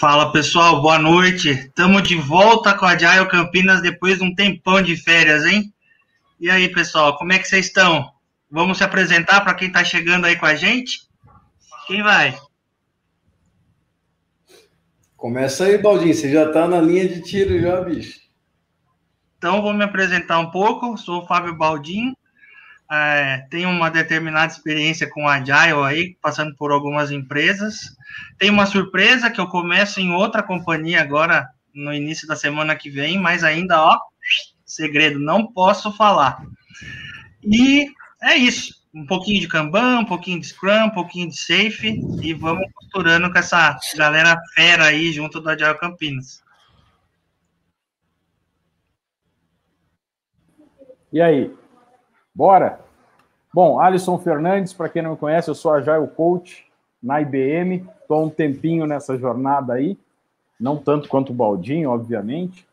[0.00, 1.50] Fala pessoal, boa noite.
[1.50, 5.74] Estamos de volta com a Agile Campinas depois de um tempão de férias, hein?
[6.40, 8.10] E aí, pessoal, como é que vocês estão?
[8.50, 11.00] Vamos se apresentar para quem está chegando aí com a gente?
[11.86, 12.34] Quem vai?
[15.18, 16.14] Começa aí, Baldinho.
[16.14, 18.20] Você já está na linha de tiro já, bicho.
[19.36, 20.96] Então, vou me apresentar um pouco.
[20.96, 22.16] Sou o Fábio Baldinho.
[22.92, 27.96] É, tenho uma determinada experiência com Agile aí, passando por algumas empresas.
[28.36, 32.90] Tem uma surpresa que eu começo em outra companhia agora no início da semana que
[32.90, 33.96] vem, mas ainda, ó,
[34.64, 36.44] segredo, não posso falar.
[37.44, 37.86] E
[38.22, 38.74] é isso.
[38.92, 43.30] Um pouquinho de Kanban, um pouquinho de Scrum, um pouquinho de Safe, e vamos costurando
[43.30, 46.42] com essa galera fera aí junto do Agile Campinas.
[51.12, 51.59] E aí?
[52.34, 52.80] Bora?
[53.52, 56.66] Bom, Alisson Fernandes, para quem não me conhece, eu sou Agile Coach
[57.02, 59.98] na IBM, estou um tempinho nessa jornada aí,
[60.58, 62.66] não tanto quanto o Baldinho, obviamente,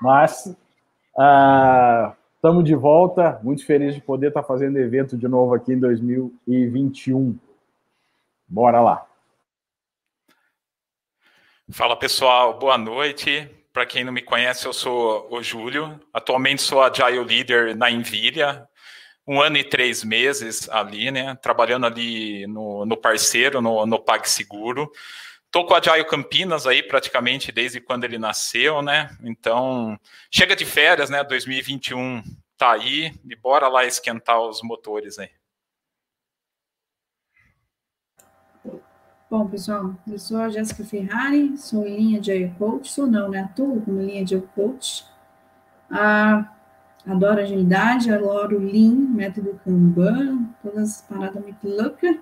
[0.00, 0.56] mas
[2.36, 5.72] estamos uh, de volta, muito feliz de poder estar tá fazendo evento de novo aqui
[5.72, 7.36] em 2021.
[8.48, 9.06] Bora lá.
[11.70, 13.48] Fala pessoal, boa noite.
[13.72, 15.98] Para quem não me conhece, eu sou o Júlio.
[16.12, 18.68] Atualmente sou Agile Leader na Nvidia,
[19.26, 21.34] um ano e três meses ali, né?
[21.36, 24.90] Trabalhando ali no, no parceiro, no, no PagSeguro.
[25.50, 29.14] Tô com o Agile Campinas aí praticamente desde quando ele nasceu, né?
[29.22, 29.98] Então,
[30.30, 31.22] chega de férias, né?
[31.22, 32.22] 2021
[32.56, 35.30] tá aí e bora lá esquentar os motores aí.
[39.32, 43.40] Bom, pessoal, eu sou a Jéssica Ferrari, sou linha de Coach, sou não, né?
[43.40, 45.06] Atuo como linha de Coach.
[45.90, 46.51] Ah,
[47.06, 52.16] adoro agilidade, adoro Lean, método Kanban, todas as paradas muito loucas.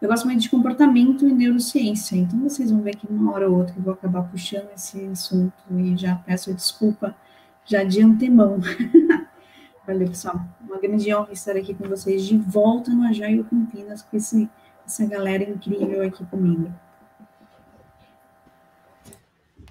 [0.00, 3.58] Eu gosto muito de comportamento e neurociência, então vocês vão ver que uma hora ou
[3.58, 7.16] outra eu vou acabar puxando esse assunto e já peço desculpa
[7.64, 8.60] já de antemão.
[9.86, 10.40] Valeu, pessoal.
[10.60, 14.48] Uma grande honra estar aqui com vocês de volta no Agile Campinas com esse,
[14.86, 16.72] essa galera incrível aqui comigo.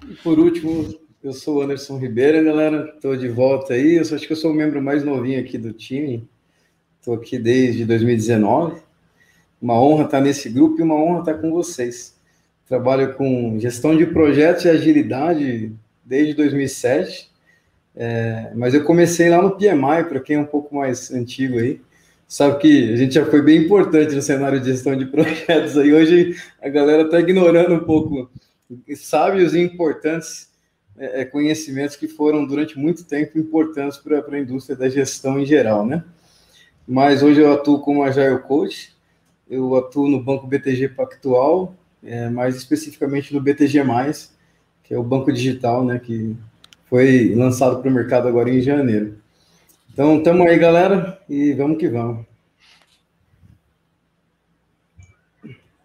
[0.06, 2.92] E por último, eu sou o Anderson Ribeiro, galera.
[2.94, 3.96] Estou de volta aí.
[3.96, 6.28] Eu acho que eu sou o membro mais novinho aqui do time.
[7.00, 8.80] Estou aqui desde 2019.
[9.60, 12.16] Uma honra estar nesse grupo e uma honra estar com vocês.
[12.68, 15.72] Trabalho com gestão de projetos e agilidade
[16.04, 17.28] desde 2007.
[17.96, 21.80] É, mas eu comecei lá no PMI, para quem é um pouco mais antigo aí.
[22.28, 25.92] Sabe que a gente já foi bem importante no cenário de gestão de projetos aí.
[25.92, 28.30] Hoje a galera está ignorando um pouco
[28.94, 30.48] sábios e importantes
[30.98, 35.46] é, é, conhecimentos que foram durante muito tempo importantes para a indústria da gestão em
[35.46, 36.04] geral, né?
[36.86, 38.94] Mas hoje eu atuo como Agile Coach,
[39.48, 43.82] eu atuo no Banco BTG Pactual, é, mais especificamente no BTG+,
[44.82, 46.34] que é o banco digital, né, que
[46.86, 49.18] foi lançado para o mercado agora em janeiro.
[49.92, 52.27] Então, estamos aí, galera, e vamos que vamos.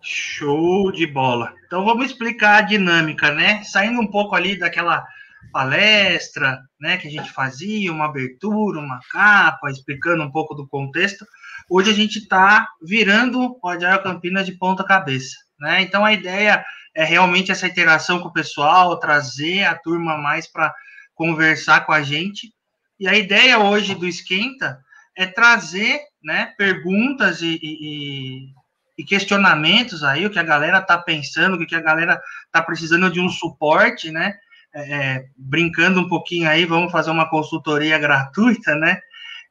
[0.04, 1.54] Show de bola.
[1.66, 3.64] Então vamos explicar a dinâmica, né?
[3.64, 5.06] Saindo um pouco ali daquela
[5.52, 11.26] palestra, né, que a gente fazia, uma abertura, uma capa, explicando um pouco do contexto.
[11.70, 15.82] Hoje a gente está virando o Agile Campinas de ponta cabeça, né?
[15.82, 16.66] Então a ideia
[16.96, 20.74] é realmente essa interação com o pessoal, trazer a turma mais para
[21.16, 22.52] conversar com a gente.
[23.00, 24.80] E a ideia hoje do Esquenta
[25.16, 28.54] é trazer, né, perguntas e, e
[28.98, 32.22] e questionamentos aí, o que a galera tá pensando, o que a galera
[32.52, 34.36] tá precisando de um suporte, né?
[34.74, 39.00] É, é, brincando um pouquinho aí, vamos fazer uma consultoria gratuita, né?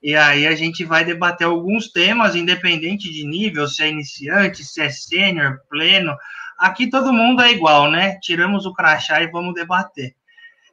[0.03, 4.81] E aí a gente vai debater alguns temas, independente de nível, se é iniciante, se
[4.81, 6.17] é sênior, pleno.
[6.59, 8.19] Aqui todo mundo é igual, né?
[8.21, 10.15] Tiramos o crachá e vamos debater.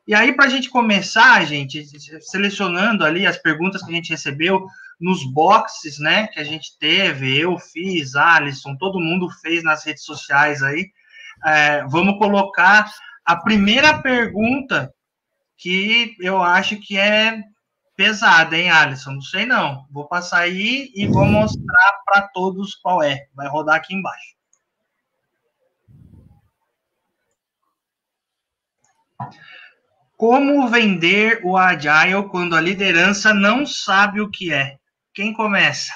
[0.07, 1.85] E aí, para a gente começar, gente,
[2.21, 4.65] selecionando ali as perguntas que a gente recebeu,
[4.99, 10.03] nos boxes, né, que a gente teve, eu fiz, Alisson, todo mundo fez nas redes
[10.03, 10.91] sociais aí.
[11.45, 12.91] É, vamos colocar
[13.23, 14.93] a primeira pergunta
[15.57, 17.41] que eu acho que é
[17.95, 19.11] pesada, hein, Alisson?
[19.11, 19.85] Não sei não.
[19.91, 23.27] Vou passar aí e vou mostrar para todos qual é.
[23.33, 24.39] Vai rodar aqui embaixo.
[30.15, 34.77] Como vender o Agile quando a liderança não sabe o que é?
[35.13, 35.93] Quem começa?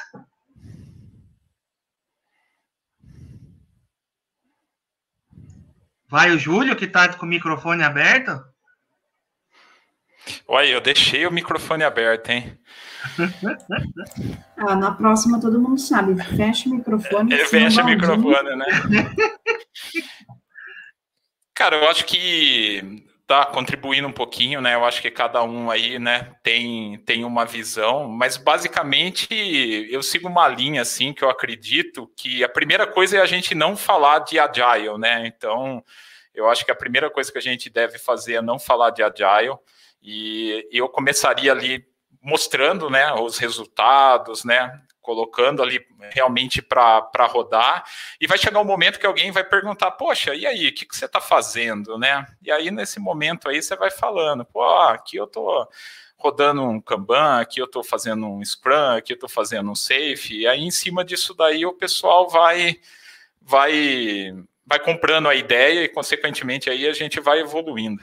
[6.08, 8.44] Vai o Júlio, que está com o microfone aberto?
[10.48, 12.58] Olha, eu deixei o microfone aberto, hein?
[14.58, 16.16] ah, na próxima todo mundo sabe.
[16.36, 17.34] Fecha o microfone.
[17.34, 18.66] É, fecha o microfone, né?
[21.54, 24.76] Cara, eu acho que tá contribuindo um pouquinho, né?
[24.76, 29.28] Eu acho que cada um aí, né, tem, tem uma visão, mas basicamente
[29.90, 33.56] eu sigo uma linha assim que eu acredito que a primeira coisa é a gente
[33.56, 35.26] não falar de agile, né?
[35.26, 35.84] Então,
[36.34, 39.04] eu acho que a primeira coisa que a gente deve fazer é não falar de
[39.04, 39.58] agile
[40.02, 41.86] e eu começaria ali
[42.22, 44.82] mostrando, né, os resultados, né?
[45.04, 47.84] Colocando ali realmente para rodar,
[48.20, 50.96] e vai chegar um momento que alguém vai perguntar, poxa, e aí, o que, que
[50.96, 52.26] você está fazendo, né?
[52.42, 55.68] E aí, nesse momento aí, você vai falando, pô, aqui eu estou
[56.18, 60.40] rodando um Kanban, aqui eu estou fazendo um Scrum, aqui eu estou fazendo um Safe,
[60.40, 62.78] e aí, em cima disso daí, o pessoal vai,
[63.42, 64.34] vai,
[64.66, 68.02] vai comprando a ideia e, consequentemente, aí a gente vai evoluindo.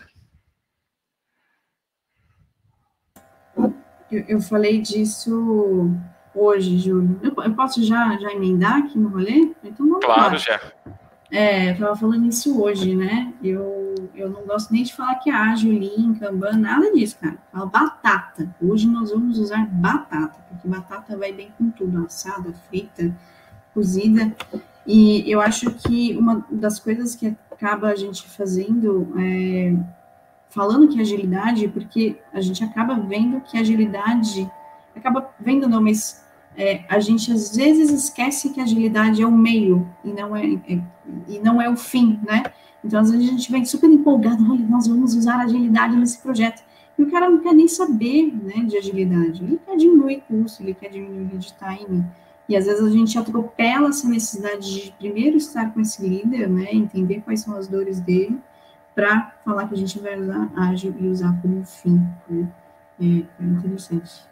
[4.12, 5.97] Eu, eu falei disso
[6.35, 7.19] hoje, Júlio.
[7.23, 9.53] Eu, eu, posso já, já emendar aqui no rolê?
[9.65, 10.37] Então vamos Claro, lá.
[10.37, 10.61] já.
[11.31, 13.32] É, eu estava falando isso hoje, né?
[13.43, 17.37] Eu, eu não gosto nem de falar que é ágil, lean, kanban, nada disso, cara.
[17.53, 18.49] Fala batata.
[18.61, 23.15] Hoje nós vamos usar batata, porque batata vai bem com tudo, assada, frita,
[23.73, 24.35] cozida.
[24.85, 29.76] E eu acho que uma das coisas que acaba a gente fazendo é,
[30.49, 34.50] falando que é agilidade, porque a gente acaba vendo que agilidade
[35.00, 36.25] acaba vendo não, mas
[36.56, 40.81] é, a gente às vezes esquece que agilidade é o meio e não é, é,
[41.29, 42.44] e não é o fim, né?
[42.85, 46.62] Então, às vezes a gente vem super empolgado, olha, nós vamos usar agilidade nesse projeto.
[46.99, 49.43] E o cara não quer nem saber, né, de agilidade.
[49.43, 52.05] Ele quer diminuir custo, ele quer diminuir de time.
[52.49, 56.69] E às vezes a gente atropela essa necessidade de primeiro estar com esse líder, né,
[56.73, 58.38] entender quais são as dores dele,
[58.94, 62.49] para falar que a gente vai usar ágil e usar como fim, né?
[63.00, 64.30] É, é interessante.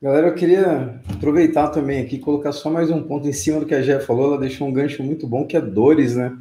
[0.00, 3.74] Galera, eu queria aproveitar também aqui colocar só mais um ponto em cima do que
[3.74, 4.26] a Gé falou.
[4.26, 6.38] Ela deixou um gancho muito bom que é dores, né?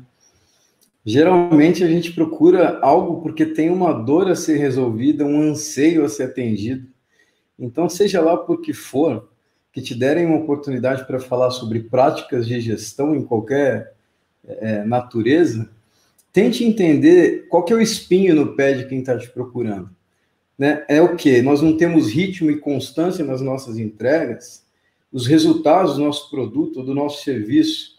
[1.03, 6.09] Geralmente a gente procura algo porque tem uma dor a ser resolvida, um anseio a
[6.09, 6.87] ser atendido.
[7.57, 9.27] Então, seja lá por que for,
[9.73, 13.95] que te derem uma oportunidade para falar sobre práticas de gestão em qualquer
[14.45, 15.67] é, natureza,
[16.31, 19.96] tente entender qual que é o espinho no pé de quem está te procurando
[20.57, 21.41] né, é o que?
[21.41, 24.65] Nós não temos ritmo e constância nas nossas entregas,
[25.11, 27.97] os resultados do nosso produto, do nosso serviço,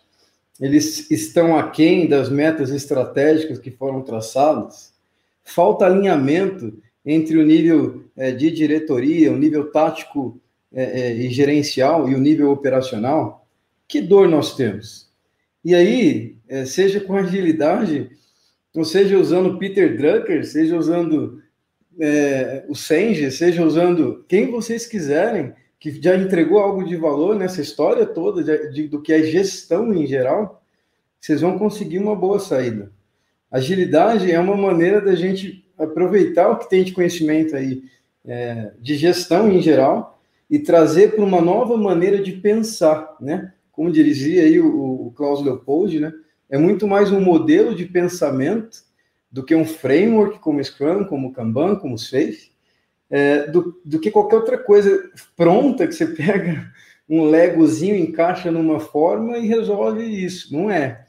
[0.60, 4.92] eles estão aquém das metas estratégicas que foram traçadas,
[5.44, 6.76] falta alinhamento
[7.06, 10.40] entre o nível é, de diretoria, o nível tático
[10.72, 13.46] é, é, e gerencial e o nível operacional,
[13.86, 15.08] que dor nós temos?
[15.64, 18.10] E aí, é, seja com agilidade,
[18.74, 21.42] ou seja usando Peter Drucker, seja usando
[22.00, 27.60] é, o Senge, seja usando quem vocês quiserem, que já entregou algo de valor nessa
[27.60, 30.62] história toda de, de, do que é gestão em geral,
[31.20, 32.92] vocês vão conseguir uma boa saída.
[33.50, 37.82] Agilidade é uma maneira da gente aproveitar o que tem de conhecimento aí
[38.26, 43.52] é, de gestão em geral e trazer para uma nova maneira de pensar, né?
[43.72, 46.12] Como dizia aí o, o Klaus Leopold, né?
[46.50, 48.87] É muito mais um modelo de pensamento
[49.30, 52.50] do que um framework como Scrum, como Kanban, como Safe,
[53.10, 56.72] é, do, do que qualquer outra coisa pronta que você pega
[57.08, 60.54] um legozinho, encaixa numa forma e resolve isso.
[60.54, 61.06] Não é.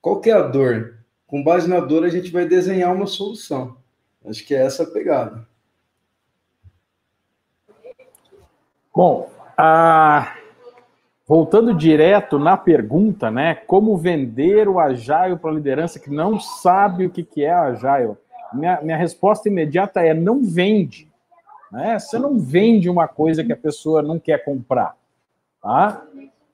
[0.00, 0.98] Qual é a dor?
[1.26, 3.76] Com base na dor, a gente vai desenhar uma solução.
[4.24, 5.46] Acho que é essa a pegada.
[8.94, 10.36] Bom, a
[11.28, 13.56] Voltando direto na pergunta, né?
[13.56, 18.14] Como vender o Agile para a liderança que não sabe o que, é Agile?
[18.52, 21.10] Minha, minha resposta imediata é não vende.
[21.72, 21.98] Né?
[21.98, 24.94] Você não vende uma coisa que a pessoa não quer comprar.
[25.60, 26.00] Tá?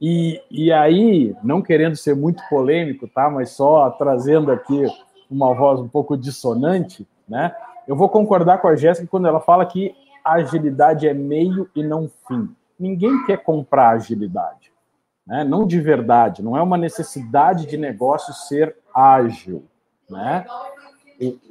[0.00, 3.28] E, e aí, não querendo ser muito polêmico, tá?
[3.28, 4.86] Mas só trazendo aqui
[5.30, 7.54] uma voz um pouco dissonante, né?
[7.86, 12.08] Eu vou concordar com a Jéssica quando ela fala que agilidade é meio e não
[12.26, 12.48] fim
[12.82, 14.61] ninguém quer comprar agilidade.
[15.26, 15.44] Né?
[15.44, 19.64] Não de verdade, não é uma necessidade de negócio ser ágil.
[20.08, 20.44] Né?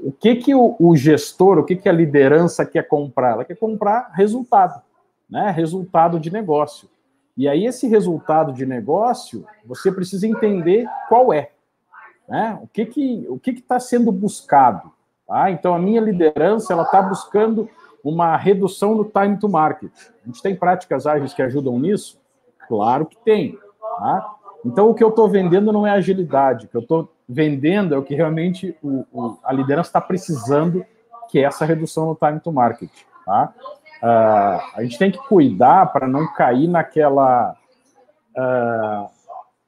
[0.04, 3.32] o que, que o, o, gestor, o que, que a liderança quer comprar?
[3.32, 4.82] Ela quer comprar resultado,
[5.30, 5.50] né?
[5.50, 6.90] resultado de negócio.
[7.38, 11.52] E aí, esse resultado de negócio, você precisa entender qual é.
[12.28, 12.60] Né?
[12.62, 14.92] O que está que, o que que tá sendo buscado?
[15.26, 15.50] Tá?
[15.50, 17.70] Então, a minha liderança ela está buscando
[18.04, 19.92] uma redução do time to market.
[20.24, 22.21] A gente tem práticas ágeis que ajudam nisso?
[22.72, 23.58] Claro que tem.
[24.00, 24.36] Tá?
[24.66, 27.98] Então, o que eu estou vendendo não é agilidade, o que eu estou vendendo é
[27.98, 30.86] o que realmente o, o, a liderança está precisando,
[31.28, 32.90] que é essa redução no time to market.
[33.26, 33.54] Tá?
[34.02, 37.58] Uh, a gente tem que cuidar para não cair naquela.
[38.32, 39.10] Uh,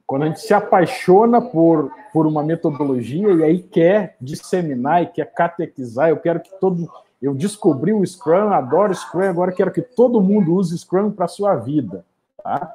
[0.07, 5.25] quando a gente se apaixona por, por uma metodologia e aí quer disseminar e quer
[5.33, 6.89] catequizar, eu quero que todo.
[7.21, 11.29] Eu descobri o Scrum, adoro Scrum, agora quero que todo mundo use Scrum para a
[11.29, 12.05] sua vida.
[12.41, 12.73] Tá?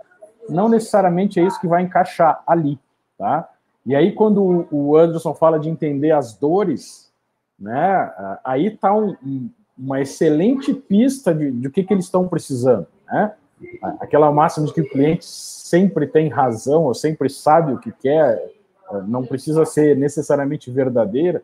[0.48, 2.78] Não necessariamente é isso que vai encaixar ali.
[3.16, 3.48] Tá?
[3.84, 7.10] E aí, quando o Anderson fala de entender as dores,
[7.58, 8.12] né,
[8.44, 9.16] aí está um,
[9.76, 12.86] uma excelente pista de, de o que, que eles estão precisando.
[13.06, 13.32] Né?
[14.00, 18.40] Aquela máxima de que o cliente sempre tem razão, ou sempre sabe o que quer,
[19.06, 21.42] não precisa ser necessariamente verdadeira,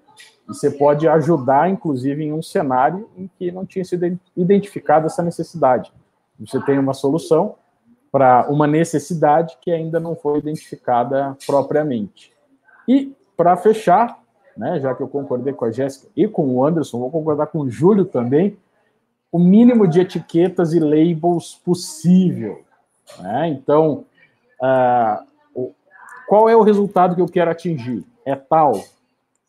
[0.49, 5.23] e você pode ajudar, inclusive, em um cenário em que não tinha sido identificada essa
[5.23, 5.93] necessidade.
[6.39, 7.57] Você tem uma solução
[8.15, 12.33] para uma necessidade que ainda não foi identificada propriamente.
[12.87, 14.23] E, para fechar,
[14.57, 17.59] né, já que eu concordei com a Jéssica e com o Anderson, vou concordar com
[17.59, 18.57] o Júlio também,
[19.33, 22.63] o mínimo de etiquetas e labels possível.
[23.19, 23.49] Né?
[23.49, 24.05] Então,
[24.63, 25.75] uh,
[26.29, 28.05] qual é o resultado que eu quero atingir?
[28.25, 28.81] É tal.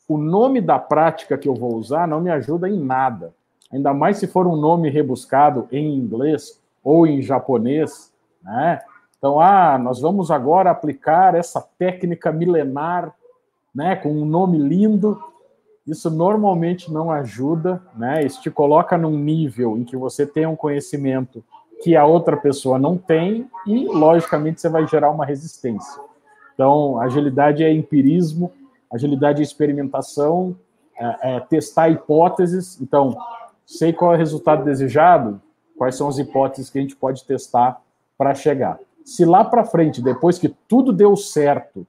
[0.08, 3.32] O nome da prática que eu vou usar não me ajuda em nada.
[3.72, 8.15] Ainda mais se for um nome rebuscado em inglês ou em japonês.
[8.46, 8.80] Né?
[9.18, 13.14] Então, ah, nós vamos agora aplicar essa técnica milenar
[13.74, 15.20] né, com um nome lindo,
[15.86, 18.26] isso normalmente não ajuda, né?
[18.26, 21.44] Isso te coloca num nível em que você tem um conhecimento
[21.84, 26.02] que a outra pessoa não tem e, logicamente, você vai gerar uma resistência.
[26.54, 28.52] Então, agilidade é empirismo,
[28.92, 30.56] agilidade é experimentação,
[30.98, 32.82] é, é testar hipóteses.
[32.82, 33.16] Então,
[33.66, 35.40] sei qual é o resultado desejado,
[35.78, 37.80] quais são as hipóteses que a gente pode testar
[38.18, 38.80] para chegar.
[39.04, 41.86] Se lá para frente, depois que tudo deu certo,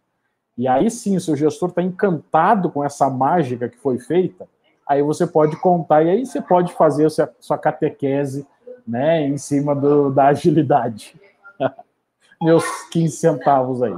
[0.57, 4.49] e aí sim, o seu gestor está encantado com essa mágica que foi feita,
[4.87, 8.47] aí você pode contar e aí você pode fazer a sua, sua catequese
[8.87, 11.15] né, em cima do, da agilidade.
[12.41, 13.97] Meus 15 centavos aí.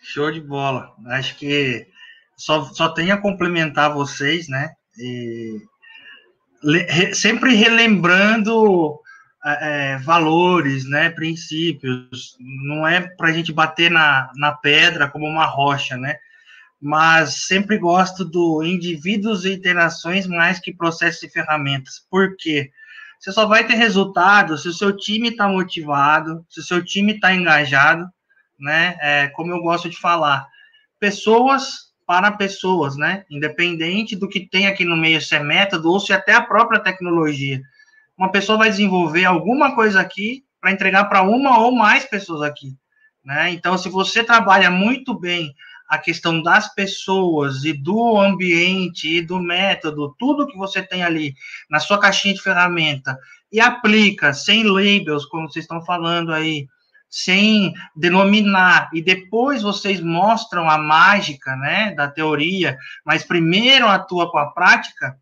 [0.00, 0.94] Show de bola.
[1.06, 1.88] Acho que
[2.36, 4.74] só, só tenho a complementar vocês, né?
[4.98, 5.60] E,
[6.66, 8.98] re, sempre relembrando
[9.44, 12.36] é, é, valores, né, princípios.
[12.64, 16.16] Não é para a gente bater na, na pedra como uma rocha, né?
[16.80, 22.04] Mas sempre gosto do indivíduos e interações mais que processos e ferramentas.
[22.10, 22.70] Por quê?
[23.18, 27.14] Você só vai ter resultado se o seu time está motivado, se o seu time
[27.14, 28.06] está engajado,
[28.58, 28.96] né?
[29.00, 30.46] É, como eu gosto de falar,
[30.98, 33.24] pessoas para pessoas, né?
[33.28, 36.80] Independente do que tem aqui no meio, se é método ou se até a própria
[36.80, 37.60] tecnologia
[38.16, 42.74] uma pessoa vai desenvolver alguma coisa aqui para entregar para uma ou mais pessoas aqui.
[43.22, 43.50] Né?
[43.50, 45.54] Então, se você trabalha muito bem
[45.88, 51.34] a questão das pessoas e do ambiente e do método, tudo que você tem ali
[51.70, 53.18] na sua caixinha de ferramenta
[53.52, 56.66] e aplica sem labels, como vocês estão falando aí,
[57.08, 64.38] sem denominar, e depois vocês mostram a mágica, né, da teoria, mas primeiro atua com
[64.38, 65.16] a prática,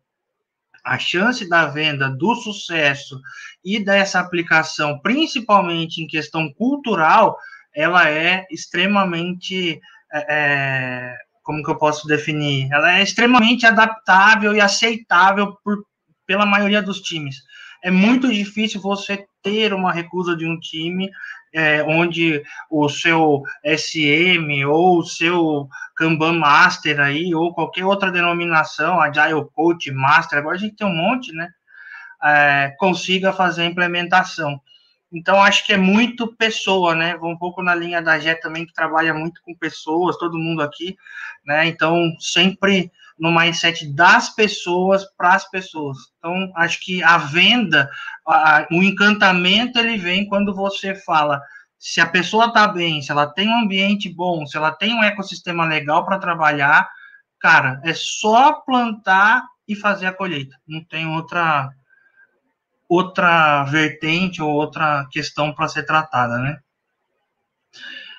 [0.83, 3.19] a chance da venda, do sucesso
[3.63, 7.35] e dessa aplicação, principalmente em questão cultural,
[7.73, 9.79] ela é extremamente.
[10.13, 12.71] É, é, como que eu posso definir?
[12.71, 15.85] Ela é extremamente adaptável e aceitável por,
[16.25, 17.37] pela maioria dos times.
[17.85, 21.07] É muito difícil você ter uma recusa de um time
[21.53, 28.99] é, onde o seu SM ou o seu Kanban Master aí, ou qualquer outra denominação,
[28.99, 31.47] Agile Coach Master, agora a gente tem um monte, né?
[32.23, 34.59] É, consiga fazer a implementação.
[35.13, 37.15] Então, acho que é muito pessoa, né?
[37.17, 40.63] Vou um pouco na linha da Jé também, que trabalha muito com pessoas, todo mundo
[40.63, 40.97] aqui,
[41.45, 41.67] né?
[41.67, 45.97] Então, sempre no mindset das pessoas para as pessoas.
[46.17, 47.89] Então, acho que a venda,
[48.27, 51.41] a, o encantamento, ele vem quando você fala
[51.77, 55.03] se a pessoa está bem, se ela tem um ambiente bom, se ela tem um
[55.03, 56.89] ecossistema legal para trabalhar,
[57.39, 60.57] cara, é só plantar e fazer a colheita.
[60.67, 61.69] Não tem outra
[62.87, 66.59] outra vertente ou outra questão para ser tratada, né?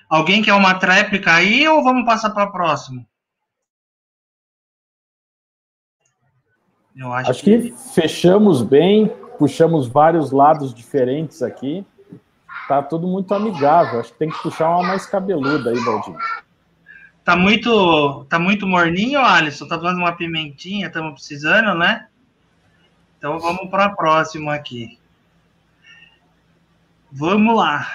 [0.09, 3.05] Alguém quer uma tréplica aí ou vamos passar para a próxima?
[6.97, 7.59] Eu acho, acho que...
[7.59, 11.85] que fechamos bem, puxamos vários lados diferentes aqui.
[12.67, 14.01] Tá tudo muito amigável.
[14.01, 16.19] Acho que tem que puxar uma mais cabeluda aí, Baldinho.
[17.23, 19.67] Tá muito, tá muito morninho, Alisson?
[19.67, 20.87] Tá dando uma pimentinha?
[20.87, 22.07] Estamos precisando, né?
[23.19, 24.99] Então vamos para a próxima aqui.
[27.11, 27.87] Vamos lá.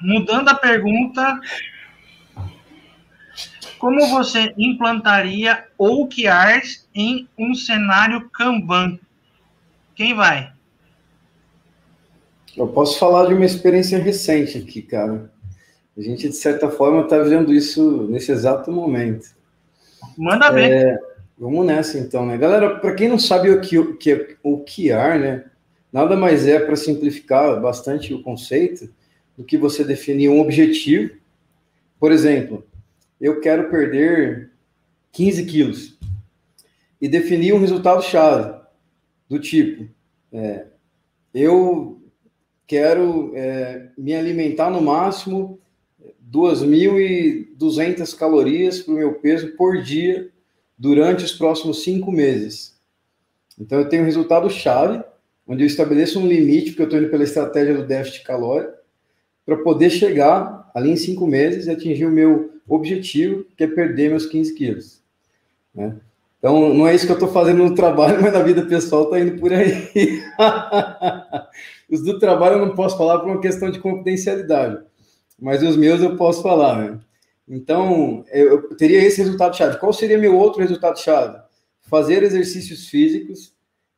[0.00, 1.40] Mudando a pergunta,
[3.78, 8.98] como você implantaria OKRs em um cenário Kanban?
[9.94, 10.52] Quem vai?
[12.56, 15.30] Eu posso falar de uma experiência recente aqui, cara.
[15.96, 19.28] A gente, de certa forma, está vendo isso nesse exato momento.
[20.16, 20.70] Manda ver.
[20.70, 20.98] É,
[21.38, 22.38] vamos nessa, então, né?
[22.38, 25.44] Galera, para quem não sabe o que, o que, o que né?
[25.92, 28.88] Nada mais é, para simplificar bastante o conceito,
[29.36, 31.14] do que você definir um objetivo.
[32.00, 32.64] Por exemplo,
[33.20, 34.52] eu quero perder
[35.12, 35.98] 15 quilos
[37.00, 38.60] e definir um resultado-chave
[39.28, 39.88] do tipo,
[40.32, 40.66] é,
[41.32, 42.02] eu
[42.66, 45.60] quero é, me alimentar no máximo
[46.30, 50.30] 2.200 calorias para o meu peso por dia
[50.76, 52.80] durante os próximos cinco meses.
[53.58, 55.04] Então, eu tenho um resultado-chave,
[55.46, 58.74] onde eu estabeleço um limite, porque eu estou indo pela estratégia do déficit calórico,
[59.46, 64.10] para poder chegar ali em cinco meses e atingir o meu objetivo, que é perder
[64.10, 65.00] meus 15 quilos.
[65.72, 65.96] Né?
[66.38, 69.20] Então, não é isso que eu estou fazendo no trabalho, mas na vida pessoal está
[69.20, 69.88] indo por aí.
[71.88, 74.82] os do trabalho eu não posso falar por uma questão de confidencialidade,
[75.40, 76.78] mas os meus eu posso falar.
[76.78, 76.98] Né?
[77.48, 79.78] Então, eu teria esse resultado-chave.
[79.78, 81.38] Qual seria meu outro resultado-chave?
[81.82, 83.54] Fazer exercícios físicos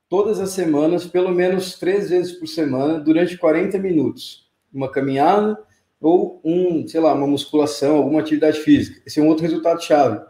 [0.09, 4.47] todas as semanas, pelo menos três vezes por semana, durante 40 minutos.
[4.73, 5.59] Uma caminhada
[6.01, 9.01] ou um, sei lá, uma musculação, alguma atividade física.
[9.07, 10.21] Esse é um outro resultado-chave.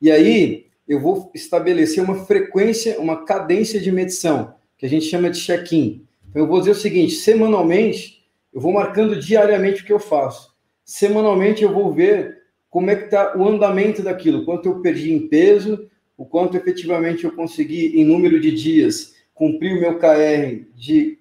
[0.00, 5.30] E aí, eu vou estabelecer uma frequência, uma cadência de medição, que a gente chama
[5.30, 6.06] de check-in.
[6.28, 10.54] Então, eu vou dizer o seguinte: semanalmente, eu vou marcando diariamente o que eu faço.
[10.84, 15.28] Semanalmente, eu vou ver como é que está o andamento daquilo, quanto eu perdi em
[15.28, 21.18] peso, o quanto efetivamente eu consegui, em número de dias, cumprir o meu KR de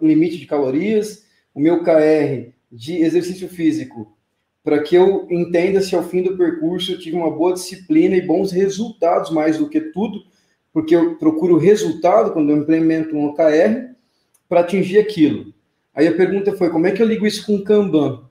[0.00, 4.16] limite de calorias, o meu KR de exercício físico
[4.64, 8.22] para que eu entenda se ao fim do percurso eu tive uma boa disciplina e
[8.22, 10.22] bons resultados, mais do que tudo,
[10.72, 13.92] porque eu procuro resultado quando eu implemento um OKR
[14.48, 15.52] para atingir aquilo.
[15.94, 18.24] Aí a pergunta foi: como é que eu ligo isso com o Kanban?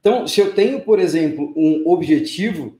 [0.00, 2.78] Então, se eu tenho, por exemplo, um objetivo,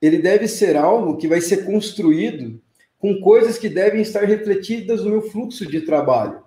[0.00, 2.60] ele deve ser algo que vai ser construído
[2.98, 6.42] com coisas que devem estar refletidas no meu fluxo de trabalho.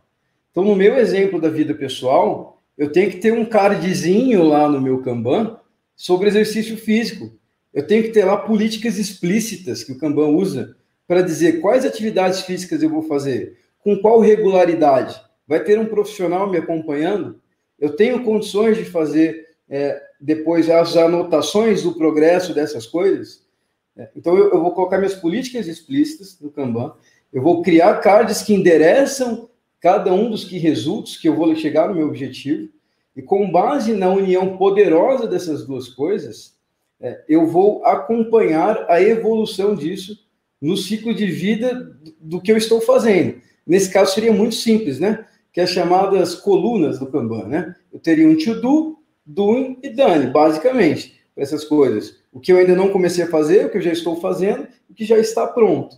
[0.52, 4.82] Então, no meu exemplo da vida pessoal, eu tenho que ter um cardzinho lá no
[4.82, 5.60] meu Kanban
[5.96, 7.32] sobre exercício físico.
[7.74, 10.76] Eu tenho que ter lá políticas explícitas que o Kanban usa
[11.08, 15.20] para dizer quais atividades físicas eu vou fazer, com qual regularidade.
[15.48, 17.40] Vai ter um profissional me acompanhando?
[17.80, 23.44] Eu tenho condições de fazer é, depois as anotações do progresso dessas coisas?
[23.96, 26.94] É, então, eu, eu vou colocar minhas políticas explícitas no Kanban,
[27.32, 29.50] eu vou criar cards que endereçam
[29.84, 32.70] cada um dos que resultos que eu vou chegar no meu objetivo,
[33.14, 36.56] e com base na união poderosa dessas duas coisas,
[37.02, 40.18] é, eu vou acompanhar a evolução disso
[40.62, 43.42] no ciclo de vida do que eu estou fazendo.
[43.68, 45.26] Nesse caso seria muito simples, né?
[45.52, 47.76] Que é as chamadas colunas do Kanban, né?
[47.92, 52.16] Eu teria um to do, doing e done, basicamente, essas coisas.
[52.32, 54.94] O que eu ainda não comecei a fazer, o que eu já estou fazendo, o
[54.94, 55.98] que já está pronto.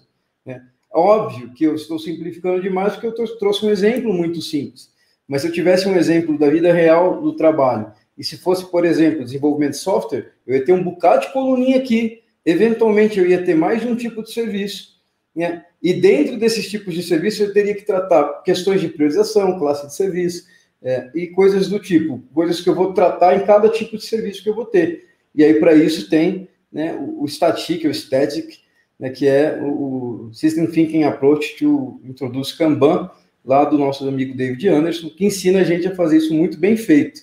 [0.95, 4.89] Óbvio que eu estou simplificando demais, porque eu trouxe um exemplo muito simples.
[5.27, 8.86] Mas se eu tivesse um exemplo da vida real do trabalho, e se fosse, por
[8.86, 12.21] exemplo, desenvolvimento de software, eu ia ter um bocado de coluninha aqui.
[12.45, 14.95] Eventualmente, eu ia ter mais de um tipo de serviço.
[15.36, 15.65] Né?
[15.84, 19.93] E dentro desses tipos de serviço, eu teria que tratar questões de priorização, classe de
[19.93, 20.45] serviço,
[20.81, 24.41] é, e coisas do tipo, coisas que eu vou tratar em cada tipo de serviço
[24.41, 25.10] que eu vou ter.
[25.34, 28.60] E aí, para isso, tem né, o, o static, o static,
[28.99, 33.10] né, que é o, o System Thinking Approach que introduz Kanban,
[33.43, 36.75] lá do nosso amigo David Anderson, que ensina a gente a fazer isso muito bem
[36.75, 37.21] feito.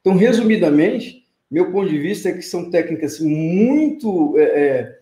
[0.00, 4.98] Então, resumidamente, meu ponto de vista é que são técnicas muito, é, é,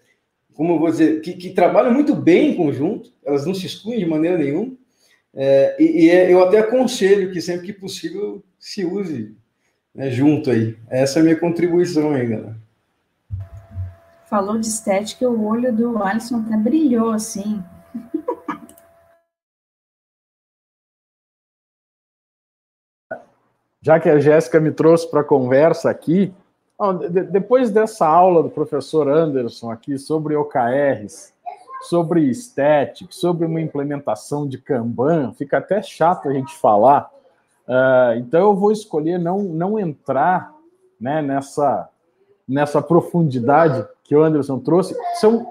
[0.54, 4.00] como eu vou dizer, que, que, trabalham muito bem em conjunto, elas não se excluem
[4.00, 4.72] de maneira nenhuma,
[5.34, 9.36] é, e, e é, eu até aconselho que sempre que possível se use
[9.94, 10.74] né, junto aí.
[10.88, 12.65] Essa é a minha contribuição aí, galera
[14.28, 17.62] falou de estética, o olho do Alisson até brilhou assim.
[23.80, 26.34] Já que a Jéssica me trouxe para a conversa aqui,
[27.30, 31.32] depois dessa aula do professor Anderson aqui sobre OKRs,
[31.82, 37.10] sobre estética, sobre uma implementação de Kanban, fica até chato a gente falar.
[37.66, 40.52] Uh, então eu vou escolher não, não entrar
[41.00, 41.88] né, nessa,
[42.48, 45.46] nessa profundidade que o Anderson trouxe, são,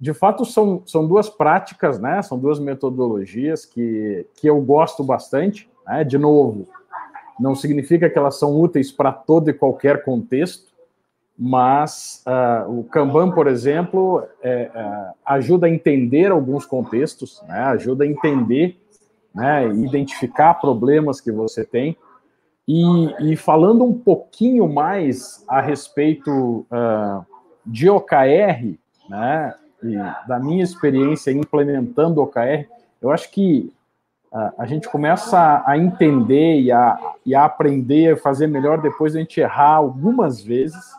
[0.00, 2.20] de fato, são, são duas práticas, né?
[2.22, 5.70] São duas metodologias que, que eu gosto bastante.
[5.86, 6.04] Né?
[6.04, 6.66] De novo,
[7.38, 10.72] não significa que elas são úteis para todo e qualquer contexto,
[11.38, 17.58] mas uh, o Kanban, por exemplo, é, é, ajuda a entender alguns contextos, né?
[17.64, 18.78] ajuda a entender
[19.34, 21.96] né, identificar problemas que você tem.
[22.66, 27.26] E, e falando um pouquinho mais a respeito uh,
[27.66, 29.54] de OKR, né,
[30.28, 32.68] da minha experiência implementando OKR,
[33.00, 33.72] eu acho que
[34.32, 39.12] uh, a gente começa a entender e a, e a aprender a fazer melhor depois
[39.12, 40.94] de a gente errar algumas vezes.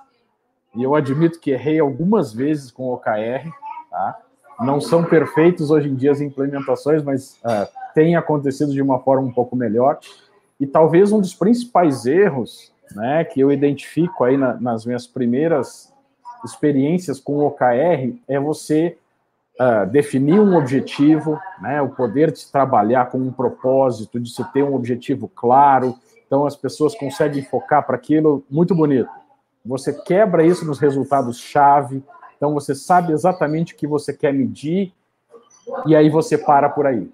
[0.75, 3.49] E eu admito que errei algumas vezes com OKR,
[3.89, 4.19] tá?
[4.59, 9.27] Não são perfeitos hoje em dia as implementações, mas uh, tem acontecido de uma forma
[9.27, 9.99] um pouco melhor.
[10.63, 15.93] E talvez um dos principais erros né, que eu identifico aí na, nas minhas primeiras
[16.45, 18.97] experiências com o OKR é você
[19.59, 24.63] uh, definir um objetivo, né, o poder de trabalhar com um propósito, de se ter
[24.63, 25.97] um objetivo claro.
[26.25, 29.09] Então as pessoas conseguem focar para aquilo muito bonito.
[29.65, 32.01] Você quebra isso nos resultados-chave,
[32.37, 34.93] então você sabe exatamente o que você quer medir,
[35.85, 37.11] e aí você para por aí.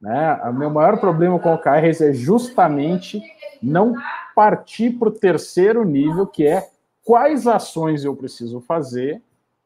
[0.00, 0.34] Né?
[0.44, 3.20] O meu maior problema com o OKRs é justamente
[3.62, 3.94] não
[4.34, 6.66] partir para o terceiro nível, que é
[7.04, 9.22] quais ações eu preciso fazer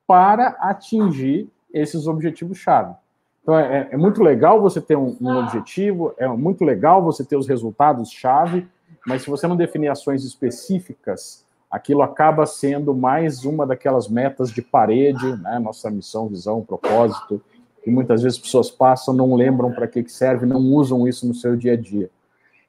[0.06, 2.94] para atingir esses objetivos-chave.
[3.42, 7.36] Então, é, é, muito legal você ter um, um, objetivo, é muito legal você ter
[7.36, 8.66] os resultados-chave,
[9.06, 14.62] mas se você não definir ações específicas, aquilo acaba sendo mais uma daquelas metas de
[14.62, 15.58] parede, né?
[15.58, 17.42] Nossa missão, visão, propósito,
[17.84, 21.34] que muitas vezes pessoas passam, não lembram para que, que serve, não usam isso no
[21.34, 22.10] seu dia a dia.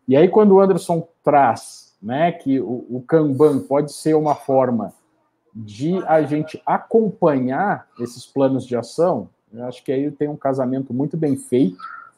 [0.06, 4.94] E aí, quando o Anderson traz né, que o, o Kanban pode ser uma forma
[5.56, 10.94] de a gente acompanhar esses planos de ação, eu acho que aí tem um casamento
[10.94, 11.78] muito bem feito,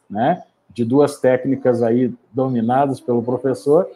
[0.09, 3.87] né, de duas técnicas aí dominadas pelo professor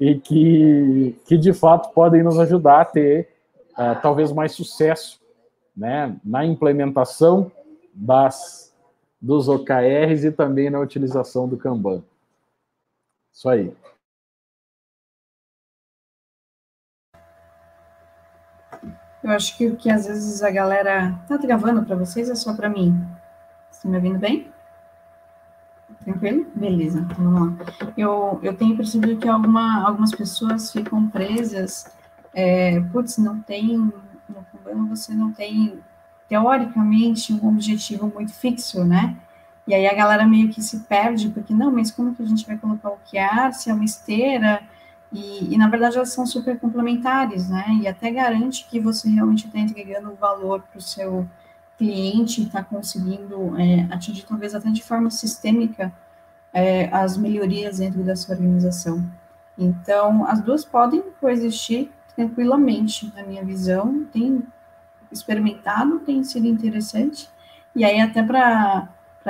[0.00, 3.28] e que, que de fato podem nos ajudar a ter
[3.72, 5.20] uh, talvez mais sucesso
[5.76, 7.50] né, na implementação
[8.00, 8.74] das,
[9.20, 12.02] dos OKRs e também na utilização do Kanban.
[13.32, 13.76] Isso aí.
[19.22, 22.54] Eu acho que o que às vezes a galera tá gravando para vocês é só
[22.56, 22.98] para mim.
[23.70, 24.50] Estão me ouvindo bem?
[26.02, 26.46] Tranquilo?
[26.54, 27.66] Beleza, então vamos lá.
[27.98, 31.84] Eu, eu tenho percebido que alguma, algumas pessoas ficam presas.
[32.32, 33.76] É, putz, não tem.
[33.76, 35.78] No Kanban você não tem
[36.30, 39.16] teoricamente, um objetivo muito fixo, né?
[39.66, 42.46] E aí a galera meio que se perde, porque não, mas como que a gente
[42.46, 44.62] vai colocar o QR se é uma esteira?
[45.12, 47.80] E, e na verdade elas são super complementares, né?
[47.82, 51.28] E até garante que você realmente está entregando valor para o seu
[51.76, 55.92] cliente, está conseguindo é, atingir talvez até de forma sistêmica
[56.52, 59.04] é, as melhorias dentro da sua organização.
[59.58, 64.04] Então, as duas podem coexistir tranquilamente, na minha visão.
[64.12, 64.44] Tem
[65.10, 67.28] experimentado, tem sido interessante.
[67.74, 68.88] E aí, até para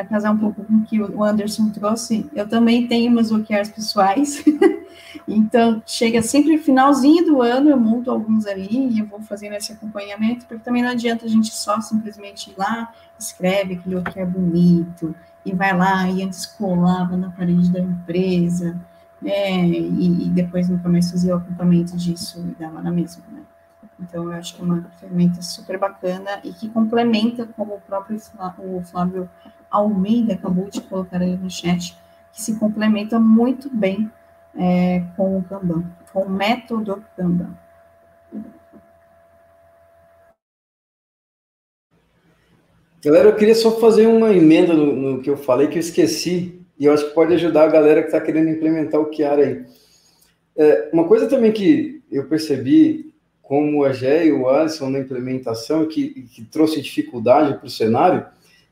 [0.08, 4.42] casar um pouco com o que o Anderson trouxe, eu também tenho meus OKRs pessoais.
[5.28, 9.72] então, chega sempre finalzinho do ano, eu monto alguns ali e eu vou fazendo esse
[9.72, 15.14] acompanhamento, porque também não adianta a gente só simplesmente ir lá, escreve aquele OKR bonito,
[15.44, 18.78] e vai lá e antes colava na parede da empresa,
[19.20, 23.40] né, e, e depois no começo fazia o acompanhamento disso e dava na mesma, né.
[24.00, 28.18] Então, eu acho que é uma ferramenta super bacana e que complementa, como o próprio
[28.58, 29.28] o Flávio
[29.70, 31.96] Almeida acabou de colocar ali no chat,
[32.32, 34.10] que se complementa muito bem
[34.56, 37.56] é, com o Kanban, com o método Kanban.
[43.02, 46.60] Galera, eu queria só fazer uma emenda no, no, que eu falei, que eu esqueci,
[46.78, 49.64] e eu acho que pode ajudar a galera que está querendo implementar o Chiara aí.
[50.56, 53.09] É, uma coisa também que eu percebi
[53.50, 58.24] como a Gé e o Alisson na implementação, que, que trouxe dificuldade para o cenário,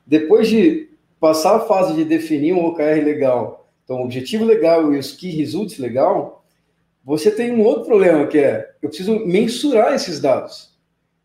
[0.07, 0.89] depois de
[1.19, 5.31] passar a fase de definir um OKR legal, então o objetivo legal e os key
[5.31, 6.45] results legal,
[7.05, 10.73] você tem um outro problema que é, eu preciso mensurar esses dados.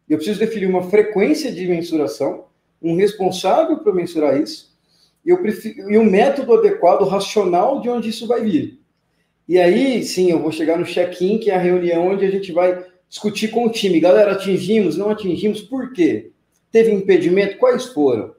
[0.10, 2.46] Eu preciso definir uma frequência de mensuração,
[2.82, 4.76] um responsável para mensurar isso,
[5.24, 8.80] eu prefiro, e um método adequado, racional de onde isso vai vir.
[9.48, 12.52] E aí, sim, eu vou chegar no check-in, que é a reunião onde a gente
[12.52, 14.00] vai discutir com o time.
[14.00, 16.32] Galera, atingimos, não atingimos, por quê?
[16.72, 17.60] Teve impedimento?
[17.60, 18.34] Quais foram?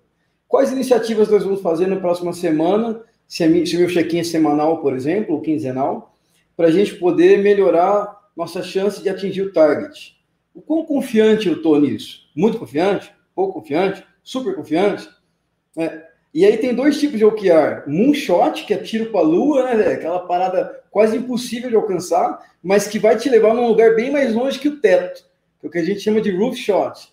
[0.49, 4.93] Quais iniciativas nós vamos fazer na próxima semana, se, o meu check-in é semanal, por
[4.93, 6.13] exemplo, ou quinzenal,
[6.57, 10.17] para a gente poder melhorar nossa chance de atingir o target.
[10.53, 12.29] O quão confiante eu estou nisso?
[12.35, 13.13] Muito confiante?
[13.33, 14.05] Pouco confiante?
[14.25, 15.09] Super confiante?
[15.79, 16.14] É.
[16.35, 17.85] E aí tem dois tipos de OKR.
[17.87, 22.89] Moonshot, que é tiro para a lua, né, aquela parada quase impossível de alcançar, mas
[22.89, 25.25] que vai te levar num lugar bem mais longe que o teto,
[25.61, 27.09] que é o que a gente chama de roof shot.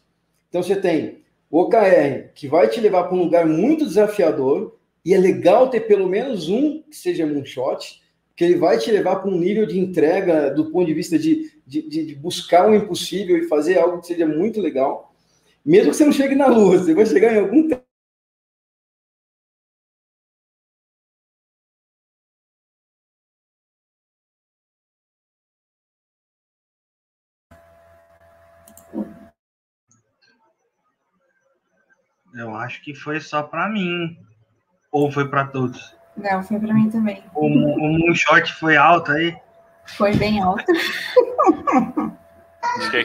[0.50, 1.20] Então você tem
[1.52, 5.82] o OKR, que vai te levar para um lugar muito desafiador, E é legal ter
[5.82, 8.02] pelo menos um que seja moonshot,
[8.36, 11.52] que ele vai te levar para um nível de entrega do ponto de vista de,
[11.66, 15.14] de, de, buscar o impossível e fazer algo que seja muito legal.
[15.66, 17.91] Mesmo que você não chegue na lua, você vai chegar em algum tempo.
[32.36, 34.18] Eu acho que foi só para mim.
[34.92, 35.96] Ou foi para todos?
[36.18, 37.24] Não, foi para mim também.
[37.34, 39.36] O, o moonshot foi alto aí?
[39.86, 40.64] Foi bem alto.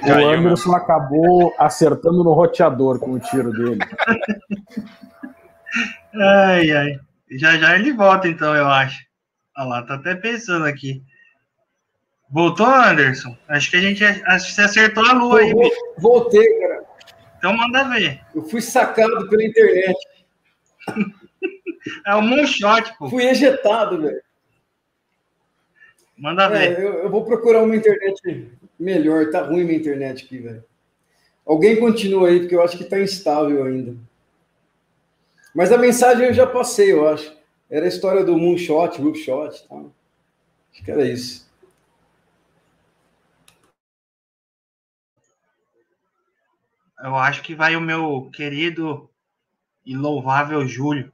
[0.02, 0.76] o Anderson né?
[0.76, 3.80] acabou acertando no roteador com o tiro dele.
[6.14, 7.00] ai, ai.
[7.30, 9.04] Já já ele volta, então, eu acho.
[9.56, 11.02] Olha lá, tá até pensando aqui.
[12.30, 13.36] Voltou, Anderson?
[13.48, 15.54] Acho que a gente acho que você acertou a lua aí.
[15.98, 16.65] Voltei, cara.
[17.46, 18.20] Então manda ver.
[18.34, 19.96] Eu fui sacado pela internet.
[22.04, 23.08] é o moonshot, pô.
[23.08, 24.20] Fui ejetado, velho.
[26.18, 26.82] Manda é, ver.
[26.82, 29.30] Eu, eu, vou procurar uma internet melhor.
[29.30, 30.64] Tá ruim minha internet aqui, velho.
[31.46, 33.96] Alguém continua aí, porque eu acho que tá instável ainda.
[35.54, 37.32] Mas a mensagem eu já passei, eu acho.
[37.70, 39.68] Era a história do moonshot, roofshot.
[39.68, 39.76] Tá?
[40.72, 41.45] Acho que era isso.
[47.02, 49.10] Eu acho que vai o meu querido
[49.84, 51.12] e louvável Júlio.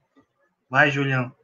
[0.70, 1.34] Vai, Julião.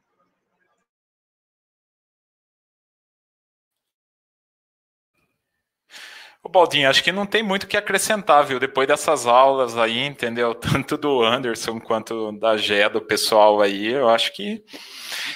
[6.42, 8.60] Ô Baldinho, acho que não tem muito o que acrescentar, viu?
[8.60, 10.54] Depois dessas aulas aí, entendeu?
[10.56, 14.64] Tanto do Anderson quanto da Gé, do pessoal aí, eu acho que,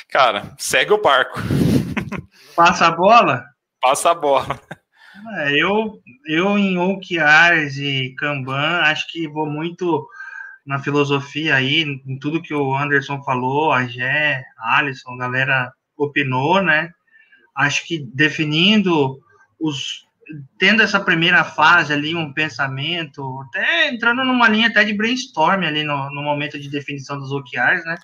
[0.08, 1.38] cara, segue o barco.
[2.56, 3.44] Passa a bola?
[3.80, 4.58] Passa a bola.
[5.36, 10.08] É, eu, eu em OKRs e Kanban, acho que vou muito
[10.64, 15.72] na filosofia aí, em tudo que o Anderson falou, a Gé, a Alisson, a galera
[15.96, 16.90] opinou, né?
[17.54, 19.20] Acho que definindo
[19.60, 20.06] os
[20.58, 25.82] tendo essa primeira fase ali, um pensamento, até entrando numa linha até de brainstorm ali
[25.84, 27.96] no, no momento de definição dos OKRs, né?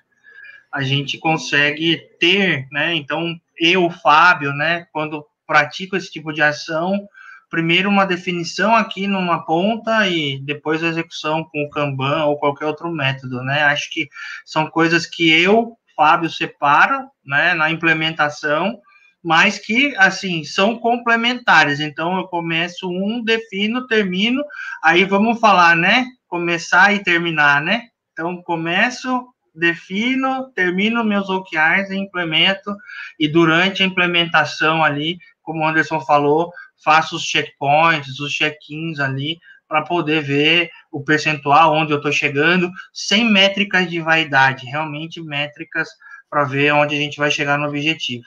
[0.71, 2.95] A gente consegue ter, né?
[2.95, 7.09] Então, eu, Fábio, né, quando pratico esse tipo de ação,
[7.51, 12.67] primeiro uma definição aqui numa ponta e depois a execução com o Kanban ou qualquer
[12.67, 13.63] outro método, né?
[13.63, 14.09] Acho que
[14.45, 18.79] são coisas que eu, Fábio, separo, né, na implementação,
[19.25, 21.81] mas que, assim, são complementares.
[21.81, 24.45] Então, eu começo um, defino, termino,
[24.83, 26.07] aí vamos falar, né?
[26.29, 27.89] Começar e terminar, né?
[28.13, 32.75] Então, começo, defino, termino meus OKRs, implemento,
[33.19, 36.53] e durante a implementação ali, como o Anderson falou,
[36.85, 42.71] faço os checkpoints, os check-ins ali, para poder ver o percentual onde eu estou chegando,
[42.93, 45.89] sem métricas de vaidade, realmente métricas
[46.29, 48.27] para ver onde a gente vai chegar no objetivo.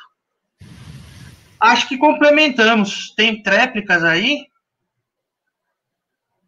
[1.60, 3.14] Acho que complementamos.
[3.16, 4.48] Tem tréplicas aí?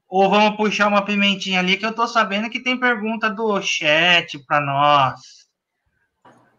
[0.09, 4.39] Ou vamos puxar uma pimentinha ali, que eu estou sabendo que tem pergunta do chat
[4.39, 5.21] para nós.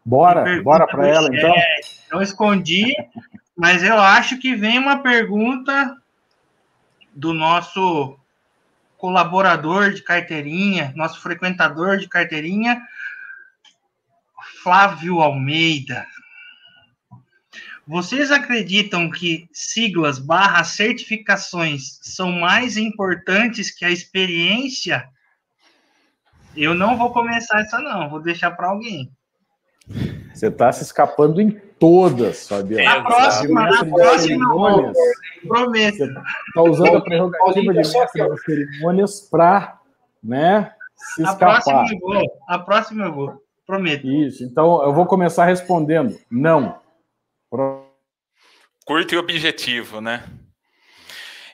[0.05, 1.37] Bora, bora para ela chat.
[1.37, 1.55] então.
[2.07, 2.94] Então escondi
[3.57, 5.97] mas eu acho que vem uma pergunta
[7.14, 8.19] do nosso
[8.97, 12.83] colaborador de carteirinha, nosso frequentador de carteirinha,
[14.62, 16.07] Flávio Almeida.
[17.87, 25.07] Vocês acreditam que siglas barra certificações são mais importantes que a experiência?
[26.57, 29.12] Eu não vou começar essa não, vou deixar para alguém.
[30.33, 32.89] Você está se escapando em todas, Fabiano.
[32.89, 34.93] A próxima, a próxima,
[35.47, 35.97] prometo.
[35.99, 39.79] Você está usando a prerrogativa de mestre das cerimônias para
[40.23, 41.63] né, se a escapar.
[41.63, 44.07] Próxima eu vou, a próxima eu vou, prometo.
[44.07, 46.19] Isso, então eu vou começar respondendo.
[46.31, 46.79] Não.
[48.85, 50.25] Curto e objetivo, né?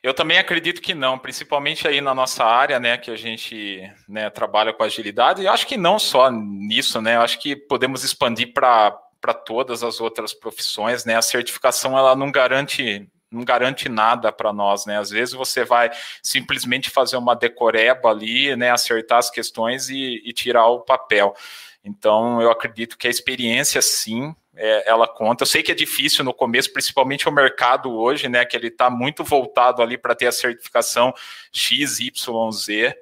[0.02, 4.30] Eu também acredito que não, principalmente aí na nossa área, né, que a gente né,
[4.30, 5.42] trabalha com agilidade.
[5.42, 7.18] E acho que não só nisso, né?
[7.18, 11.16] Acho que podemos expandir para para todas as outras profissões, né?
[11.16, 14.98] A certificação ela não garante não garante nada para nós, né?
[14.98, 18.70] Às vezes você vai simplesmente fazer uma decoreba ali, né?
[18.70, 21.34] Acertar as questões e, e tirar o papel.
[21.84, 25.42] Então, eu acredito que a experiência, sim, é, ela conta.
[25.42, 28.90] Eu sei que é difícil no começo, principalmente o mercado hoje, né, que ele está
[28.90, 31.14] muito voltado ali para ter a certificação
[31.52, 32.94] XYZ,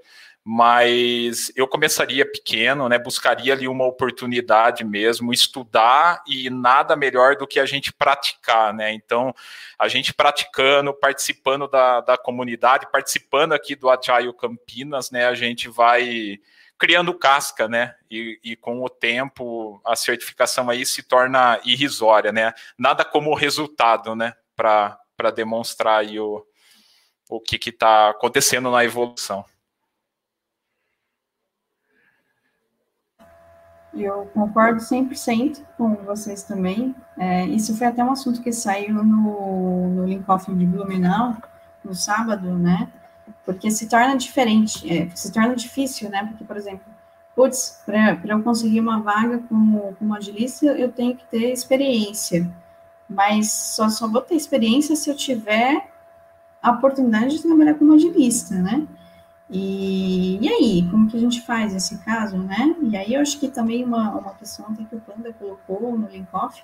[0.51, 7.47] mas eu começaria pequeno, né, buscaria ali uma oportunidade mesmo, estudar e nada melhor do
[7.47, 9.35] que a gente praticar, né, então
[9.79, 15.69] a gente praticando, participando da, da comunidade, participando aqui do Agile Campinas, né, a gente
[15.69, 16.39] vai
[16.79, 17.97] criando casca, né?
[18.09, 22.55] E, e, com o tempo a certificação aí se torna irrisória, né?
[22.79, 24.33] Nada como resultado, né?
[24.55, 24.97] Para
[25.35, 26.47] demonstrar o,
[27.29, 29.45] o que está acontecendo na evolução.
[33.95, 36.95] Eu concordo 100% com vocês também.
[37.17, 41.37] É, isso foi até um assunto que saiu no, no Linkoff de Blumenau,
[41.83, 42.89] no sábado, né?
[43.45, 46.27] Porque se torna diferente, é, se torna difícil, né?
[46.27, 46.85] Porque, por exemplo,
[47.35, 52.49] putz, para eu conseguir uma vaga como, como agilista, eu tenho que ter experiência.
[53.09, 55.89] Mas só, só vou ter experiência se eu tiver
[56.63, 58.87] a oportunidade de trabalhar como agilista, né?
[59.51, 62.77] E, e aí, como que a gente faz nesse caso, né?
[62.83, 66.63] E aí eu acho que também uma, uma questão que o Panda colocou no Linkoff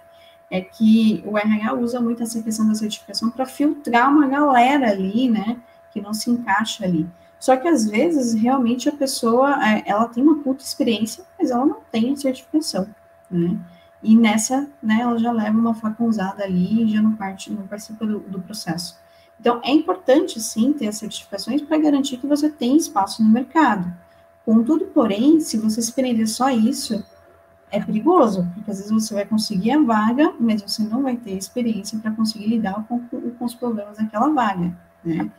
[0.50, 5.30] é que o RH usa muito essa questão da certificação para filtrar uma galera ali,
[5.30, 5.56] né?
[5.90, 7.08] Que não se encaixa ali.
[7.40, 11.64] Só que às vezes realmente a pessoa é, ela tem uma puta experiência, mas ela
[11.64, 12.88] não tem a certificação,
[13.30, 13.58] né?
[14.02, 18.04] E nessa, né, ela já leva uma facãozada ali e já não, parte, não participa
[18.04, 18.98] do, do processo.
[19.40, 23.92] Então, é importante, sim, ter as certificações para garantir que você tem espaço no mercado.
[24.44, 27.04] Contudo, porém, se você se prender só isso,
[27.70, 31.32] é perigoso, porque às vezes você vai conseguir a vaga, mas você não vai ter
[31.32, 34.72] experiência para conseguir lidar com, com, os problemas daquela vaga,
[35.04, 35.30] né?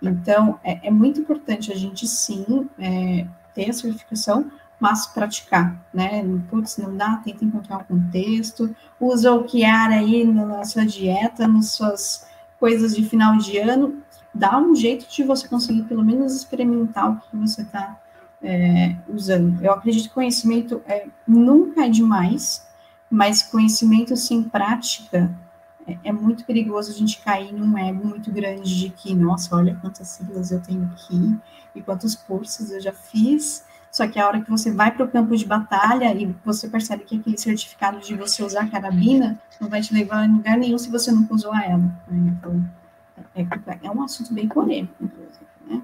[0.00, 6.24] Então, é, é muito importante a gente, sim, é, ter a certificação, mas praticar, né?
[6.50, 11.70] Putz, não dá, tenta encontrar um contexto, usa o Kiara aí na sua dieta, nas
[11.70, 12.26] suas
[12.62, 14.00] coisas de final de ano,
[14.32, 18.00] dá um jeito de você conseguir pelo menos experimentar o que você está
[18.40, 19.60] é, usando.
[19.60, 22.64] Eu acredito que conhecimento é, nunca é demais,
[23.10, 25.28] mas conhecimento sem prática
[25.88, 29.76] é, é, muito perigoso a gente cair num ego muito grande de que, nossa, olha
[29.80, 31.36] quantas siglas eu tenho aqui
[31.74, 33.64] e quantos cursos eu já fiz.
[33.92, 37.04] Só que a hora que você vai para o campo de batalha e você percebe
[37.04, 40.90] que aquele certificado de você usar carabina não vai te levar a lugar nenhum se
[40.90, 41.76] você não usou ela.
[42.08, 42.34] Né?
[42.38, 42.64] Então,
[43.34, 45.82] é, é, um assunto bem polêmico, inclusive, né?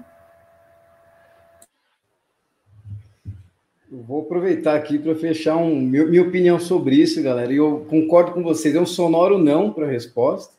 [3.91, 7.53] Eu vou aproveitar aqui para fechar um, minha opinião sobre isso, galera.
[7.53, 10.51] E eu concordo com vocês, é um sonoro não para a resposta,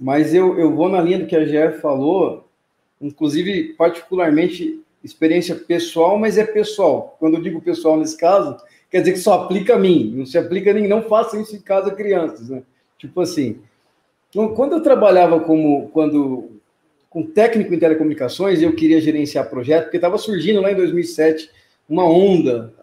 [0.00, 2.48] mas eu, eu vou na linha do que a Jeff falou,
[3.00, 7.16] inclusive, particularmente, experiência pessoal, mas é pessoal.
[7.20, 8.56] Quando eu digo pessoal nesse caso,
[8.90, 11.54] quer dizer que só aplica a mim, não se aplica a ninguém, não façam isso
[11.54, 12.62] em casa crianças, né?
[12.98, 13.60] Tipo assim,
[14.34, 16.60] então, quando eu trabalhava como, quando,
[17.08, 21.50] com técnico em telecomunicações, eu queria gerenciar projeto, porque estava surgindo lá em 2007
[21.88, 22.74] uma onda,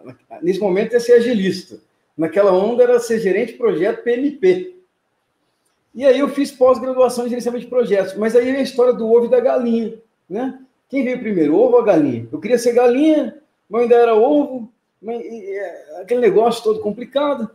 [0.42, 1.80] nesse momento é ser agilista,
[2.16, 4.78] naquela onda era ser gerente de projeto PMP.
[5.94, 9.12] E aí eu fiz pós-graduação em gerenciamento de projetos, mas aí é a história do
[9.12, 9.96] ovo e da galinha,
[10.30, 10.58] né?
[10.92, 12.28] Quem veio primeiro, ovo ou galinha?
[12.30, 13.38] Eu queria ser galinha,
[13.70, 14.70] mas ainda era ovo,
[15.08, 17.50] é, aquele negócio todo complicado.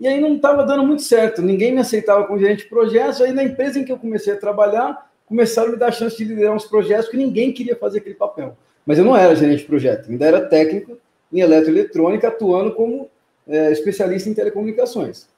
[0.00, 3.20] E aí não estava dando muito certo, ninguém me aceitava como gerente de projetos.
[3.20, 6.16] Aí na empresa em que eu comecei a trabalhar, começaram a me dar a chance
[6.16, 8.56] de liderar uns projetos que ninguém queria fazer aquele papel.
[8.84, 10.98] Mas eu não era gerente de projeto, ainda era técnico
[11.32, 13.08] em eletroeletrônica, atuando como
[13.46, 15.28] é, especialista em telecomunicações.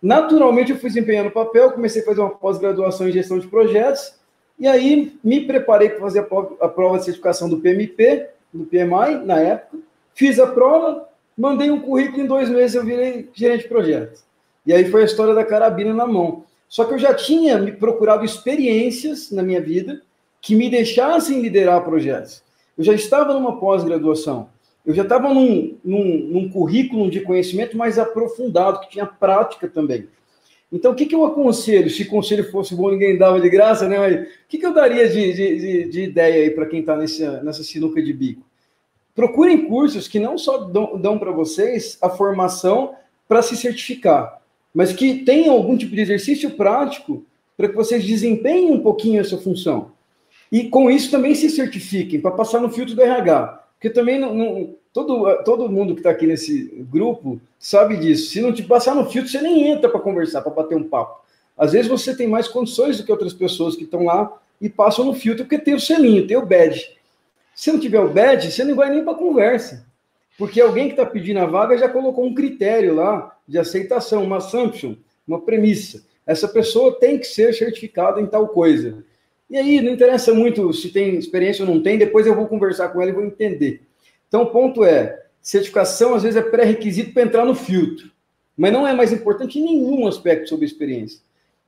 [0.00, 4.14] Naturalmente, eu fui desempenhando o papel, comecei a fazer uma pós-graduação em gestão de projetos,
[4.58, 6.26] e aí me preparei para fazer
[6.60, 9.78] a prova de certificação do PMP, do PMI, na época,
[10.14, 14.22] Fiz a prova, mandei um currículo, em dois meses eu virei gerente de projeto.
[14.64, 16.44] E aí foi a história da carabina na mão.
[16.68, 20.00] Só que eu já tinha me procurado experiências na minha vida
[20.40, 22.42] que me deixassem liderar projetos.
[22.78, 24.48] Eu já estava numa pós-graduação,
[24.86, 30.06] eu já estava num, num, num, currículo de conhecimento mais aprofundado, que tinha prática também.
[30.74, 31.88] Então, o que, que eu aconselho?
[31.88, 33.98] Se conselho fosse bom, ninguém dava de graça, né?
[33.98, 36.96] Mas o que, que eu daria de, de, de, de ideia aí para quem está
[36.96, 38.44] nessa sinuca de bico?
[39.14, 42.94] procurem cursos que não só dão, dão para vocês a formação
[43.28, 44.40] para se certificar,
[44.74, 47.24] mas que tenham algum tipo de exercício prático
[47.56, 49.92] para que vocês desempenhem um pouquinho essa função.
[50.50, 53.64] E com isso também se certifiquem para passar no filtro do RH.
[53.74, 58.30] Porque também não, não, todo, todo mundo que está aqui nesse grupo sabe disso.
[58.30, 61.22] Se não te passar no filtro, você nem entra para conversar, para bater um papo.
[61.58, 65.04] Às vezes você tem mais condições do que outras pessoas que estão lá e passam
[65.04, 66.96] no filtro porque tem o selinho, tem o badge.
[67.54, 69.84] Se não tiver o badge, você não vai nem para conversa.
[70.38, 74.38] Porque alguém que está pedindo a vaga já colocou um critério lá de aceitação, uma
[74.38, 74.94] assumption,
[75.26, 76.04] uma premissa.
[76.26, 79.04] Essa pessoa tem que ser certificada em tal coisa.
[79.50, 82.88] E aí, não interessa muito se tem experiência ou não tem, depois eu vou conversar
[82.88, 83.82] com ela e vou entender.
[84.34, 88.10] Então, o ponto é: certificação às vezes é pré-requisito para entrar no filtro,
[88.56, 91.20] mas não é mais importante em nenhum aspecto sobre experiência.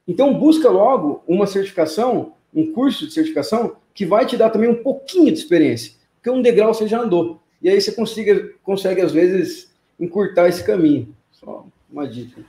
[0.04, 4.82] Então, busca logo uma certificação um curso de certificação que vai te dar também um
[4.82, 7.40] pouquinho de experiência, porque um degrau você já andou.
[7.62, 11.14] E aí você consiga, consegue, às vezes, encurtar esse caminho.
[11.30, 12.44] Só uma dica.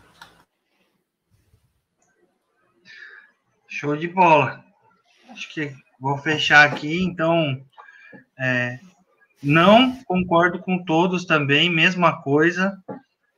[3.68, 4.66] Show de bola.
[5.30, 7.62] Acho que vou fechar aqui, então.
[8.40, 8.80] É,
[9.42, 12.78] não concordo com todos também, mesma coisa.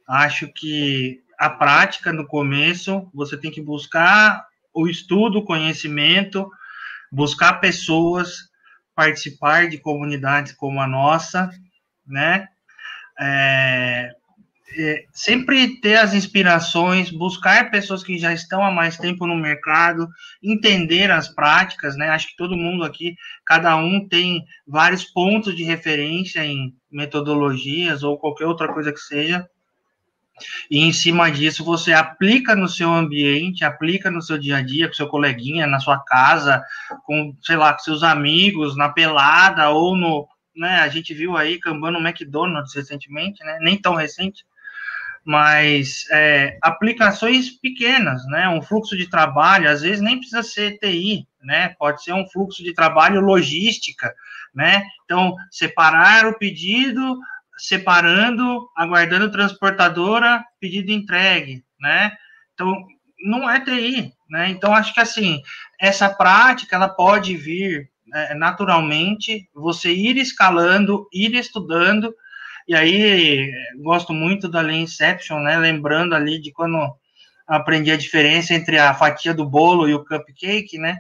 [0.08, 6.50] Acho que a prática no começo, você tem que buscar o estudo, o conhecimento,
[7.12, 8.50] buscar pessoas,
[8.96, 11.50] participar de comunidades como a nossa,
[12.06, 12.48] né?
[13.20, 14.14] É,
[14.78, 20.08] é, sempre ter as inspirações, buscar pessoas que já estão há mais tempo no mercado,
[20.44, 22.10] entender as práticas, né?
[22.10, 23.16] Acho que todo mundo aqui,
[23.46, 29.48] cada um tem vários pontos de referência em metodologias ou qualquer outra coisa que seja.
[30.70, 34.88] E em cima disso, você aplica no seu ambiente, aplica no seu dia a dia,
[34.88, 36.64] com seu coleguinha, na sua casa,
[37.04, 40.28] com, sei lá, com seus amigos, na pelada ou no.
[40.56, 44.44] Né, a gente viu aí Kanban no McDonald's recentemente, né, nem tão recente,
[45.30, 48.50] mas é, aplicações pequenas, né?
[48.50, 51.70] Um fluxo de trabalho, às vezes nem precisa ser TI, né?
[51.78, 54.12] Pode ser um fluxo de trabalho logística,
[54.56, 54.82] né?
[55.06, 57.16] Então, separar o pedido,
[57.60, 62.12] separando, aguardando transportadora, pedido entregue, né?
[62.56, 62.76] Então,
[63.24, 64.50] não é TI, né?
[64.50, 65.44] Então, acho que assim,
[65.80, 72.16] essa prática, ela pode vir é, naturalmente, você ir escalando, ir estudando,
[72.70, 75.58] e aí, gosto muito da lei Inception, né?
[75.58, 76.78] Lembrando ali de quando
[77.48, 81.00] aprendi a diferença entre a fatia do bolo e o cupcake, né?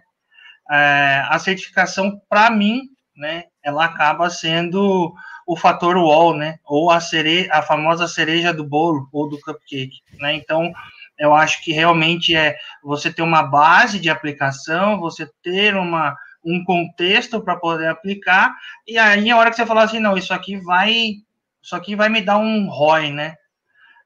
[0.67, 3.43] É, a certificação, para mim, né?
[3.63, 5.13] Ela acaba sendo
[5.45, 6.57] o fator wall, né?
[6.65, 10.33] Ou a, cere a famosa cereja do bolo ou do cupcake, né?
[10.33, 10.73] Então,
[11.19, 16.63] eu acho que realmente é você ter uma base de aplicação, você ter uma, um
[16.63, 18.55] contexto para poder aplicar,
[18.87, 21.17] e aí a hora que você falar assim, não, isso aqui vai
[21.61, 23.35] só que vai me dar um ROI, né?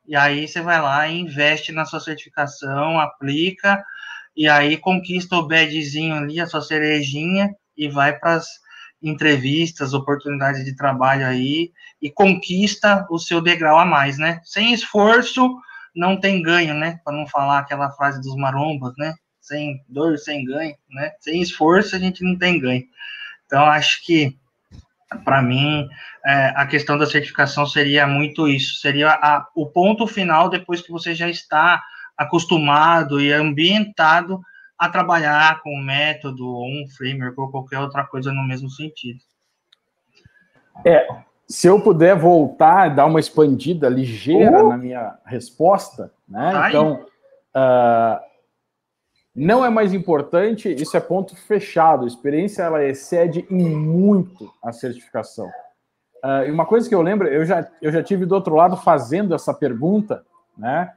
[0.06, 3.84] E aí você vai lá investe na sua certificação, aplica,
[4.36, 8.48] e aí conquista o badzinho ali, a sua cerejinha, e vai para as
[9.02, 14.40] entrevistas, oportunidades de trabalho aí, e conquista o seu degrau a mais, né?
[14.44, 15.50] Sem esforço,
[15.96, 17.00] não tem ganho, né?
[17.04, 19.14] Para não falar aquela frase dos marombas, né?
[19.40, 21.12] Sem dor, sem ganho, né?
[21.20, 22.84] Sem esforço, a gente não tem ganho.
[23.46, 24.38] Então, acho que
[25.24, 25.88] para mim,
[26.26, 30.92] é, a questão da certificação seria muito isso, seria a, o ponto final depois que
[30.92, 31.82] você já está
[32.18, 34.40] acostumado e ambientado
[34.78, 39.20] a trabalhar com um método ou um framework ou qualquer outra coisa no mesmo sentido.
[40.86, 41.08] É,
[41.48, 46.52] se eu puder voltar, dar uma expandida ligeira na minha resposta, né?
[46.52, 47.06] Tá então,
[47.56, 48.33] uh,
[49.36, 52.04] não é mais importante, isso é ponto fechado.
[52.04, 55.48] A experiência ela excede em muito a certificação.
[56.24, 58.78] Uh, e uma coisa que eu lembro, eu já, eu já tive do outro lado
[58.78, 60.24] fazendo essa pergunta,
[60.58, 60.94] né?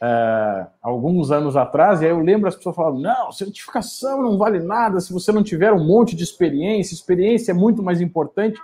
[0.00, 4.60] Uh, alguns anos atrás, e aí eu lembro as pessoas falando: não, certificação não vale
[4.60, 8.60] nada se você não tiver um monte de experiência, experiência é muito mais importante.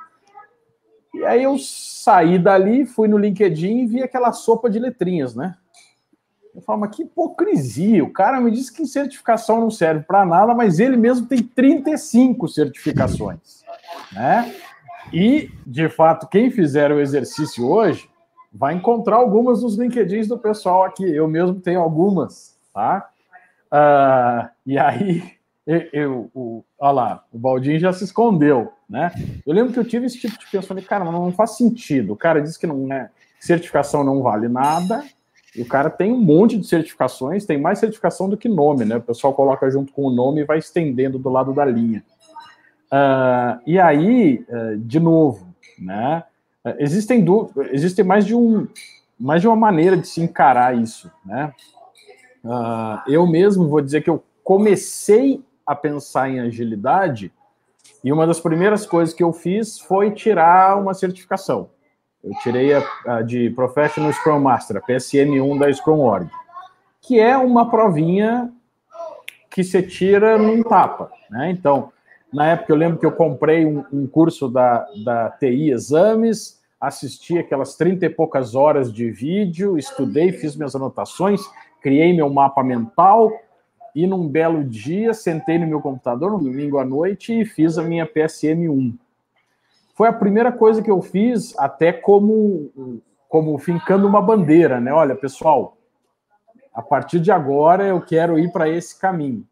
[1.13, 5.57] E aí eu saí dali, fui no LinkedIn e vi aquela sopa de letrinhas, né?
[6.55, 8.05] Eu falo, mas que hipocrisia.
[8.05, 12.47] O cara me disse que certificação não serve para nada, mas ele mesmo tem 35
[12.49, 13.65] certificações.
[14.13, 14.55] Né?
[15.13, 18.09] E, de fato, quem fizer o exercício hoje
[18.53, 21.05] vai encontrar algumas nos LinkedIns do pessoal aqui.
[21.05, 23.11] Eu mesmo tenho algumas, tá?
[23.67, 25.33] Uh, e aí,
[25.67, 29.11] eu, eu, o, olha lá, o Baldinho já se escondeu, né?
[29.45, 32.13] Eu lembro que eu tive esse tipo de pensamento, cara, não faz sentido.
[32.13, 35.05] O cara disse que não é, certificação não vale nada,
[35.57, 38.97] e o cara tem um monte de certificações, tem mais certificação do que nome, né?
[38.97, 42.03] O pessoal coloca junto com o nome e vai estendendo do lado da linha.
[42.87, 45.47] Uh, e aí, uh, de novo,
[45.79, 46.25] né?
[46.65, 47.25] Uh, existem,
[47.71, 48.67] existem mais de um
[49.19, 51.53] mais de uma maneira de se encarar isso, né?
[53.07, 57.33] eu mesmo vou dizer que eu comecei a pensar em agilidade
[58.03, 61.71] e uma das primeiras coisas que eu fiz foi tirar uma certificação.
[62.25, 66.27] Eu tirei a, a de Professional Scrum Master, a PSM1 da Scrum Org,
[67.03, 68.51] que é uma provinha
[69.51, 71.51] que você tira num tapa, né?
[71.51, 71.93] Então,
[72.33, 77.37] na época eu lembro que eu comprei um, um curso da, da TI Exames, assisti
[77.39, 81.43] aquelas 30 e poucas horas de vídeo, estudei, fiz minhas anotações,
[81.83, 83.31] criei meu mapa mental
[83.95, 87.83] e num belo dia sentei no meu computador, no domingo à noite, e fiz a
[87.83, 88.95] minha PSM1
[89.95, 94.93] foi a primeira coisa que eu fiz, até como, como fincando uma bandeira, né?
[94.93, 95.77] Olha, pessoal,
[96.75, 99.47] a partir de agora eu quero ir para esse caminho.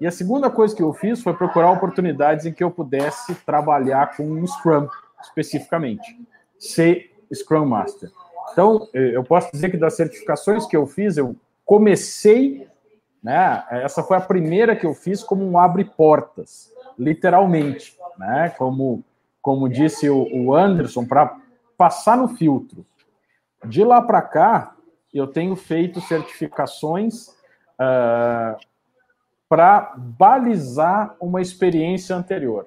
[0.00, 4.16] E a segunda coisa que eu fiz foi procurar oportunidades em que eu pudesse trabalhar
[4.16, 4.88] com um Scrum
[5.22, 6.18] especificamente.
[6.58, 8.10] ser Scrum Master.
[8.52, 12.66] Então, eh, eu posso dizer que das certificações que eu fiz, eu comecei,
[13.22, 13.62] né?
[13.70, 18.52] Essa foi a primeira que eu fiz como um abre portas, literalmente, né?
[18.58, 19.04] Como,
[19.40, 21.36] como disse o Anderson, para
[21.76, 22.84] passar no filtro.
[23.64, 24.74] De lá para cá,
[25.12, 27.28] eu tenho feito certificações
[27.78, 28.56] uh,
[29.48, 32.66] para balizar uma experiência anterior.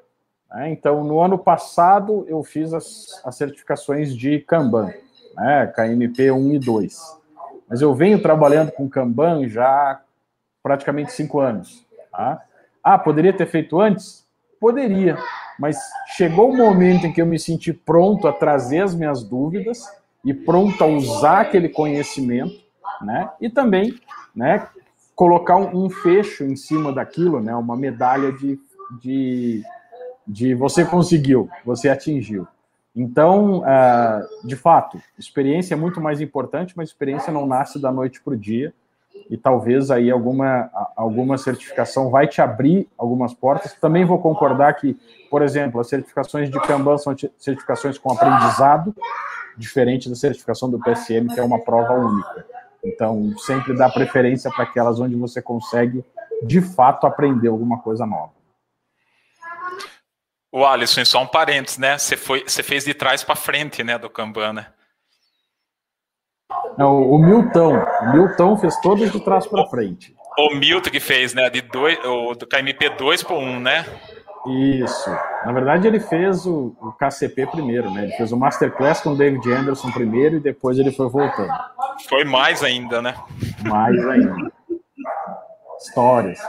[0.50, 0.72] Né?
[0.72, 4.94] Então, no ano passado, eu fiz as, as certificações de Kanban,
[5.36, 5.68] né?
[5.68, 7.22] KMP 1 e 2.
[7.70, 10.02] Mas eu venho trabalhando com Kanban já há
[10.62, 11.86] praticamente cinco anos.
[12.12, 12.44] Tá?
[12.84, 14.28] Ah, poderia ter feito antes?
[14.60, 15.18] Poderia,
[15.60, 15.78] mas
[16.16, 19.86] chegou o momento em que eu me senti pronto a trazer as minhas dúvidas
[20.24, 22.56] e pronto a usar aquele conhecimento,
[23.02, 23.30] né?
[23.40, 24.00] E também,
[24.36, 24.68] né,
[25.16, 27.56] colocar um, um fecho em cima daquilo, né?
[27.56, 28.60] Uma medalha de,
[29.02, 29.64] de,
[30.28, 32.48] de você conseguiu, você atingiu.
[32.96, 38.22] Então, uh, de fato, experiência é muito mais importante, mas experiência não nasce da noite
[38.22, 38.74] para o dia.
[39.30, 43.74] E talvez aí alguma, alguma certificação vai te abrir algumas portas.
[43.74, 44.98] Também vou concordar que,
[45.30, 48.96] por exemplo, as certificações de Kanban são certificações com aprendizado,
[49.58, 52.46] diferente da certificação do PSM, que é uma prova única.
[52.84, 56.04] Então, sempre dá preferência para aquelas onde você consegue,
[56.42, 58.32] de fato, aprender alguma coisa nova.
[60.52, 61.98] O Alisson, só um parênteses, né?
[61.98, 64.68] Você, foi, você fez de trás para frente, né, do Kanban, né?
[66.78, 67.78] Não, o Milton.
[67.78, 70.16] O Milton fez todas de trás para frente.
[70.38, 71.50] O Milton que fez, né?
[71.50, 73.86] De dois, o, do KMP 2 para 1, né?
[74.48, 75.10] Isso.
[75.46, 78.04] Na verdade, ele fez o, o, KCP primeiro, né?
[78.04, 81.54] Ele fez o Masterclass com o David Anderson primeiro e depois ele foi voltando.
[82.10, 83.16] Foi mais ainda, né?
[83.64, 84.52] Mais ainda.
[85.80, 86.40] Histórias.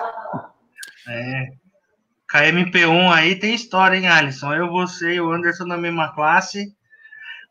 [1.09, 1.49] É.
[2.33, 4.53] KMP1 aí tem história, hein, Alisson?
[4.53, 6.75] Eu, você e o Anderson na mesma classe.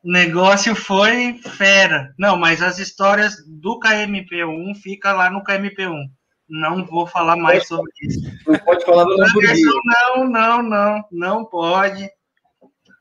[0.04, 2.14] O negócio foi fera.
[2.20, 6.10] Não, mas as histórias do KMP1 fica lá no KMP1.
[6.50, 8.20] Não vou falar mais sobre isso.
[8.46, 9.64] Não pode falar do Lamborghini.
[9.86, 12.10] Não, não, não, não pode.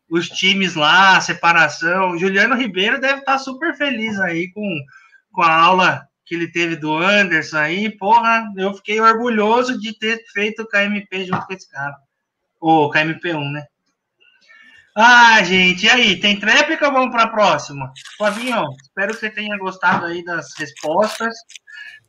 [0.08, 2.16] Os times lá, separação.
[2.16, 4.78] Juliano Ribeiro deve estar super feliz aí com,
[5.32, 7.90] com a aula que ele teve do Anderson aí.
[7.90, 11.96] Porra, eu fiquei orgulhoso de ter feito o KMP junto com esse cara.
[12.60, 13.66] O KMP1, né?
[14.94, 16.20] Ah, gente, e aí?
[16.20, 17.90] Tem tréplica ou vamos para a próxima?
[18.18, 21.34] Flavinho, espero que você tenha gostado aí das respostas.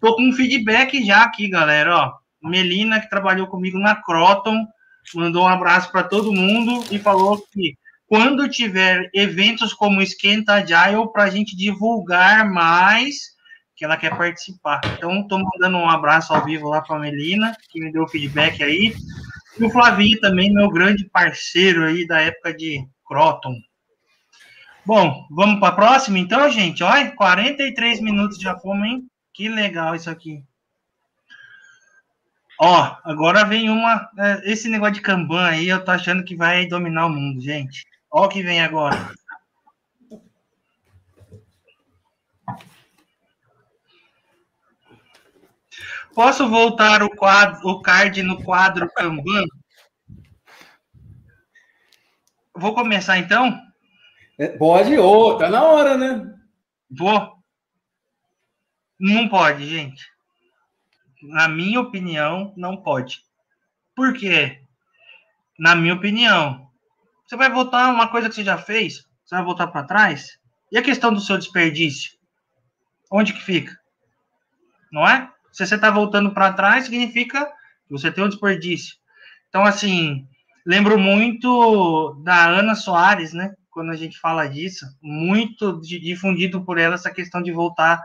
[0.02, 1.96] Tô com um feedback já aqui, galera.
[1.96, 2.14] Ó,
[2.44, 4.68] Melina, que trabalhou comigo na Croton,
[5.16, 11.10] mandou um abraço para todo mundo e falou que quando tiver eventos como Esquenta Agile,
[11.14, 13.16] para a gente divulgar mais,
[13.78, 14.82] que ela quer participar.
[14.98, 18.62] Então, estou mandando um abraço ao vivo lá para a Melina, que me deu feedback
[18.62, 18.94] aí.
[19.60, 23.56] E o Flavinho também, meu grande parceiro aí da época de Croton.
[24.86, 26.84] Bom, vamos para a próxima então, gente?
[26.84, 29.08] Olha, 43 minutos já fomos, hein?
[29.34, 30.44] Que legal isso aqui.
[32.60, 34.10] Ó, agora vem uma.
[34.18, 37.86] É, esse negócio de Kanban aí, eu tô achando que vai dominar o mundo, gente.
[38.12, 39.12] Ó o que vem agora.
[46.14, 49.46] Posso voltar o, quadro, o card no quadro Kanban?
[52.56, 53.60] Vou começar então?
[54.38, 56.36] É, pode, ô, oh, tá na hora, né?
[56.90, 57.34] Vou.
[59.00, 60.04] Não pode, gente.
[61.24, 63.24] Na minha opinião, não pode.
[63.96, 64.62] Por quê?
[65.58, 66.70] Na minha opinião,
[67.26, 69.08] você vai voltar uma coisa que você já fez?
[69.26, 70.38] Você vai voltar para trás?
[70.72, 72.14] E a questão do seu desperdício?
[73.12, 73.76] Onde que fica?
[74.92, 75.32] Não é?
[75.54, 78.96] Se você está voltando para trás, significa que você tem um desperdício.
[79.48, 80.28] Então, assim,
[80.66, 83.54] lembro muito da Ana Soares, né?
[83.70, 88.02] Quando a gente fala disso, muito difundido por ela essa questão de voltar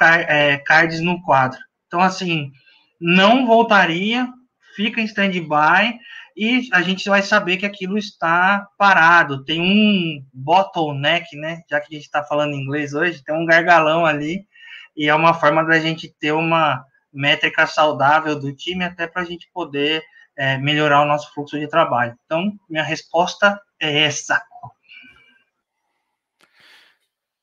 [0.00, 1.58] é, cards no quadro.
[1.86, 2.52] Então, assim,
[3.00, 4.28] não voltaria,
[4.76, 5.98] fica em stand-by
[6.36, 9.42] e a gente vai saber que aquilo está parado.
[9.44, 11.62] Tem um bottleneck, né?
[11.68, 14.46] Já que a gente está falando inglês hoje, tem um gargalão ali
[14.94, 19.24] e é uma forma da gente ter uma métrica saudável do time até para a
[19.24, 20.02] gente poder
[20.36, 22.16] é, melhorar o nosso fluxo de trabalho.
[22.24, 24.42] Então, minha resposta é essa.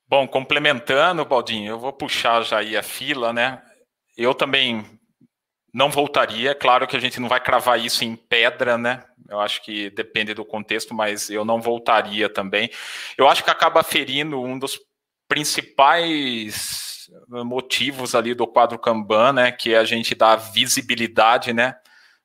[0.07, 3.61] Bom, complementando, Baldinho, eu vou puxar já aí a fila, né?
[4.15, 4.85] Eu também
[5.73, 6.55] não voltaria.
[6.55, 9.03] Claro que a gente não vai cravar isso em pedra, né?
[9.29, 12.69] Eu acho que depende do contexto, mas eu não voltaria também.
[13.17, 14.79] Eu acho que acaba ferindo um dos
[15.27, 16.96] principais
[17.27, 19.51] motivos ali do quadro Kanban, né?
[19.51, 21.75] Que é a gente dar visibilidade, né?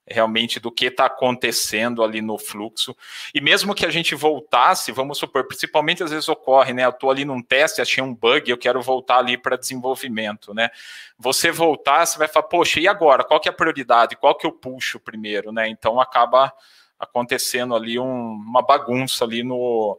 [0.06, 2.96] realmente do que está acontecendo ali no fluxo.
[3.34, 6.84] E mesmo que a gente voltasse, vamos supor, principalmente às vezes ocorre, né?
[6.84, 10.70] Eu estou ali num teste, achei um bug, eu quero voltar ali para desenvolvimento, né?
[11.18, 13.24] Você voltar, você vai falar, poxa, e agora?
[13.24, 14.16] Qual que é a prioridade?
[14.16, 15.68] Qual que eu puxo primeiro, né?
[15.68, 16.52] Então acaba
[16.98, 19.98] acontecendo ali um, uma bagunça ali no,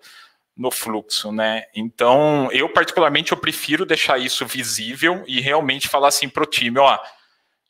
[0.55, 1.63] no fluxo, né?
[1.75, 6.79] Então, eu particularmente eu prefiro deixar isso visível e realmente falar assim para o time,
[6.79, 6.99] ó,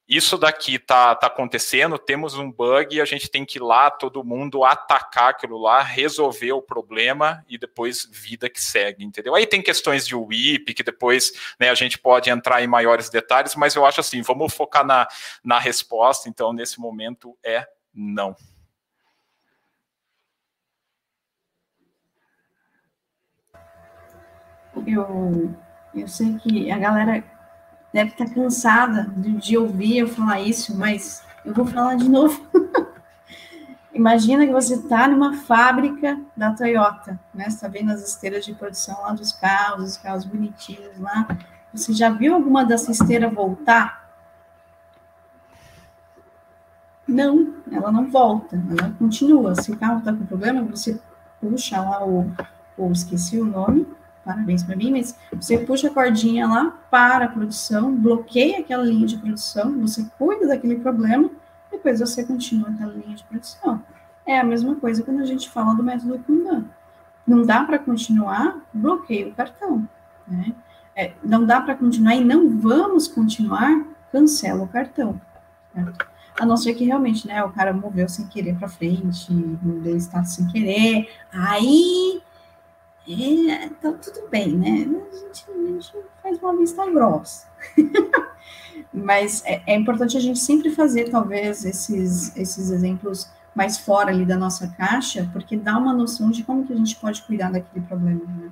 [0.08, 4.24] isso daqui tá, tá acontecendo, temos um bug, a gente tem que ir lá, todo
[4.24, 9.34] mundo atacar aquilo lá, resolver o problema e depois vida que segue, entendeu?
[9.34, 13.56] Aí tem questões de WIP, que depois né, a gente pode entrar em maiores detalhes,
[13.56, 15.08] mas eu acho assim, vamos focar na,
[15.42, 18.36] na resposta, então nesse momento é não.
[24.86, 25.54] Eu,
[25.94, 27.24] eu sei que a galera
[27.94, 32.42] deve estar cansada de, de ouvir eu falar isso, mas eu vou falar de novo.
[33.94, 37.46] Imagina que você está numa fábrica da Toyota, né?
[37.48, 41.28] Está vendo as esteiras de produção lá dos carros, os carros bonitinhos lá.
[41.72, 44.04] Você já viu alguma dessa esteira voltar?
[47.08, 49.54] Não, ela não volta, ela continua.
[49.56, 51.00] Se o carro está com problema, você
[51.40, 52.32] puxa lá o,
[52.76, 53.86] ou esqueci o nome,
[54.24, 59.06] parabéns para mim, mas você puxa a cordinha lá, para a produção, bloqueia aquela linha
[59.06, 61.30] de produção, você cuida daquele problema,
[61.72, 63.84] depois você continua aquela linha de produção.
[64.26, 66.66] É a mesma coisa quando a gente fala do método Kanban.
[67.28, 69.88] Não dá para continuar, bloqueia o cartão.
[70.28, 70.54] Né?
[70.96, 75.20] É, não dá para continuar e não vamos continuar, cancela o cartão.
[75.74, 76.08] Certo?
[76.40, 79.98] A não ser que realmente, né, o cara moveu sem querer para frente, mudou o
[79.98, 82.23] status sem querer, aí
[83.08, 84.70] é, tá tudo bem, né?
[84.70, 87.48] A gente, a gente faz uma vista grossa.
[88.94, 94.26] Mas é, é, importante a gente sempre fazer, talvez, esses, esses exemplos mais fora ali
[94.26, 97.86] da nossa caixa, porque dá uma noção de como que a gente pode cuidar daquele
[97.86, 98.52] problema, né?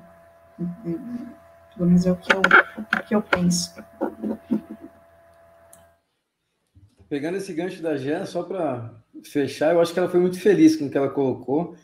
[1.76, 3.74] Pelo menos é o que eu, o que eu penso.
[7.10, 8.94] Pegando esse gancho da Gé, só para
[9.24, 11.76] fechar, eu acho que ela foi muito feliz com o que ela colocou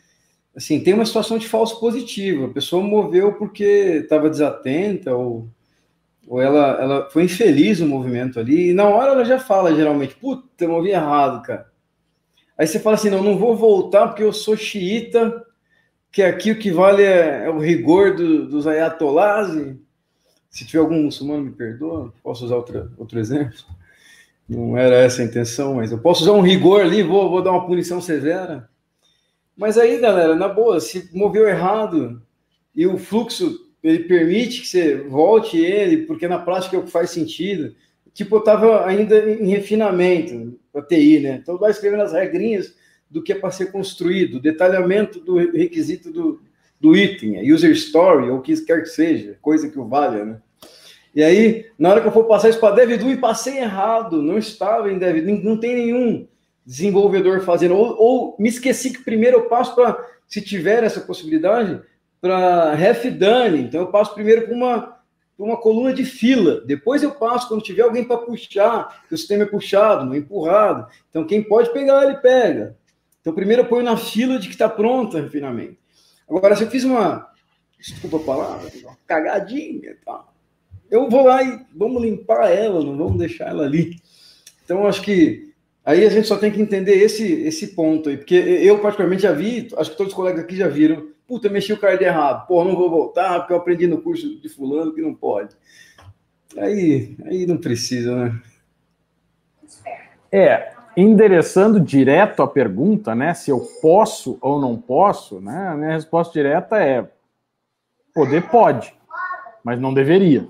[0.58, 2.46] assim, tem uma situação de falso positivo.
[2.46, 5.48] A pessoa moveu porque estava desatenta ou,
[6.26, 8.70] ou ela, ela foi infeliz no movimento ali.
[8.70, 11.70] E na hora ela já fala, geralmente, puta, eu movi errado, cara.
[12.58, 15.46] Aí você fala assim, não, não vou voltar porque eu sou xiita,
[16.10, 19.54] que aqui o que vale é, é o rigor do, dos ayatolás.
[20.50, 23.56] se tiver algum muçulmano, me perdoa, posso usar outro, outro exemplo.
[24.48, 27.52] Não era essa a intenção, mas eu posso usar um rigor ali, vou, vou dar
[27.52, 28.68] uma punição severa.
[29.58, 32.22] Mas aí, galera, na boa, se moveu errado
[32.72, 36.92] e o fluxo ele permite que você volte ele, porque na prática é o que
[36.92, 37.74] faz sentido.
[38.14, 41.40] Tipo, eu estava ainda em refinamento para TI, né?
[41.42, 42.72] Então, vai escrevendo as regrinhas
[43.10, 46.40] do que é para ser construído, detalhamento do requisito do,
[46.80, 50.40] do item, user story, ou o que quer que seja, coisa que o valha, né?
[51.12, 54.38] E aí, na hora que eu for passar isso para DevDo e passei errado, não
[54.38, 56.28] estava em DevDo, não tem nenhum
[56.68, 61.80] desenvolvedor fazendo, ou, ou me esqueci que primeiro eu passo para, se tiver essa possibilidade,
[62.20, 64.98] para ref done, então eu passo primeiro para uma,
[65.38, 69.44] uma coluna de fila, depois eu passo quando tiver alguém para puxar, que o sistema
[69.44, 72.76] é puxado, não é empurrado, então quem pode pegar, ele pega.
[73.22, 75.78] Então primeiro eu ponho na fila de que está pronta refinamento.
[76.28, 77.30] Agora, se eu fiz uma,
[77.78, 80.22] desculpa a palavra, uma cagadinha, tá?
[80.90, 83.96] eu vou lá e vamos limpar ela, não vamos deixar ela ali.
[84.62, 85.47] Então, acho que
[85.88, 89.32] Aí a gente só tem que entender esse, esse ponto aí, porque eu particularmente já
[89.32, 92.62] vi, acho que todos os colegas aqui já viram, puta, mexi o card errado, pô,
[92.62, 95.56] não vou voltar, porque eu aprendi no curso de fulano que não pode.
[96.58, 98.42] Aí, aí não precisa, né?
[100.30, 105.92] É, endereçando direto a pergunta, né, se eu posso ou não posso, né, a minha
[105.92, 107.10] resposta direta é
[108.12, 108.94] poder pode,
[109.64, 110.46] mas não deveria,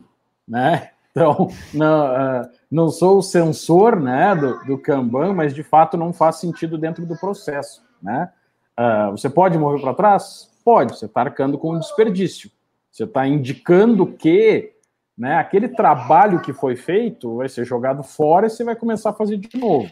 [0.48, 0.90] né?
[1.10, 6.12] Então, não, uh, não sou o censor né, do, do Kanban, mas de fato não
[6.12, 7.82] faz sentido dentro do processo.
[8.02, 8.30] Né?
[8.78, 10.50] Uh, você pode mover para trás?
[10.64, 12.50] Pode, você está arcando com um desperdício.
[12.90, 14.72] Você está indicando que
[15.16, 19.14] né, aquele trabalho que foi feito vai ser jogado fora e você vai começar a
[19.14, 19.90] fazer de novo.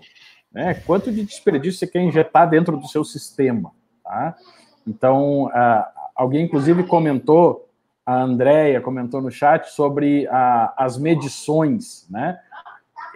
[0.53, 0.75] Né?
[0.87, 3.73] Quanto de desperdício você quer injetar dentro do seu sistema?
[4.05, 4.37] Tá?
[4.87, 7.66] Então, uh, alguém inclusive comentou
[8.07, 12.39] a Andrea comentou no chat sobre a, as medições, né?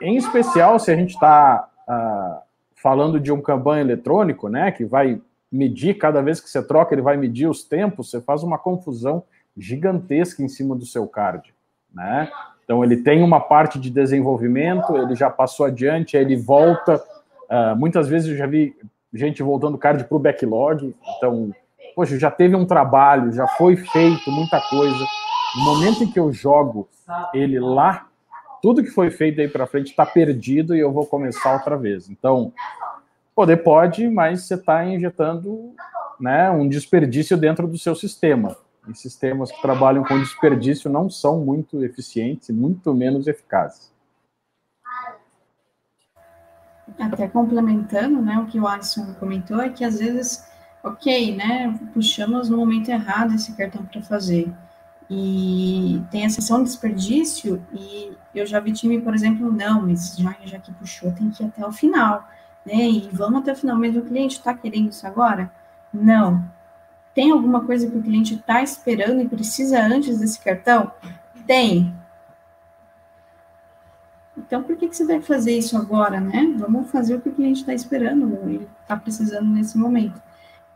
[0.02, 2.42] Em especial, se a gente está uh,
[2.74, 5.20] falando de um Kanban eletrônico, né, que vai
[5.52, 9.22] medir, cada vez que você troca, ele vai medir os tempos, você faz uma confusão
[9.56, 11.54] gigantesca em cima do seu card,
[11.94, 12.30] né?
[12.64, 17.02] Então, ele tem uma parte de desenvolvimento, ele já passou adiante, ele volta
[17.50, 18.76] Uh, muitas vezes eu já vi
[19.12, 20.94] gente voltando card para o backlog.
[21.16, 21.52] Então,
[21.94, 25.06] poxa, já teve um trabalho, já foi feito muita coisa.
[25.56, 26.88] No momento em que eu jogo
[27.34, 28.08] ele lá,
[28.62, 32.08] tudo que foi feito aí para frente está perdido e eu vou começar outra vez.
[32.08, 32.52] Então,
[33.34, 35.74] poder pode, mas você está injetando
[36.20, 38.56] né, um desperdício dentro do seu sistema.
[38.88, 43.92] E sistemas que trabalham com desperdício não são muito eficientes e muito menos eficazes.
[46.98, 50.44] Até complementando, né, o que o Alisson comentou é que às vezes,
[50.82, 54.52] ok, né, puxamos no momento errado esse cartão para fazer.
[55.08, 60.16] E tem a sessão de desperdício e eu já vi time, por exemplo, não, mas
[60.16, 62.28] já, já que puxou, tem que ir até o final,
[62.64, 65.50] né, e vamos até o final, mas o cliente está querendo isso agora?
[65.92, 66.44] Não.
[67.12, 70.92] Tem alguma coisa que o cliente está esperando e precisa antes desse cartão?
[71.46, 71.92] Tem.
[74.36, 76.54] Então, por que, que você vai fazer isso agora, né?
[76.56, 80.20] Vamos fazer o que o cliente está esperando, ele está precisando nesse momento.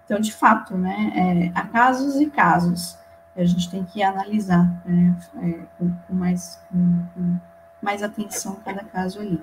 [0.05, 2.99] Então, de fato, né, é, há casos e casos.
[3.37, 7.37] A gente tem que analisar né, é, com, com, mais, com, com
[7.83, 9.43] mais atenção cada caso ali.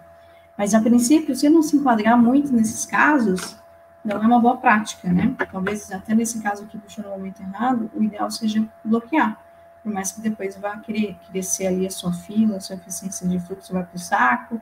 [0.57, 3.57] Mas, a princípio, se não se enquadrar muito nesses casos,
[4.03, 5.35] não é uma boa prática, né?
[5.51, 9.37] Talvez até nesse caso que puxou no momento errado, o ideal seja bloquear,
[9.83, 13.39] por mais que depois vá querer crescer ali a sua fila, a sua eficiência de
[13.39, 14.61] fluxo vai para o saco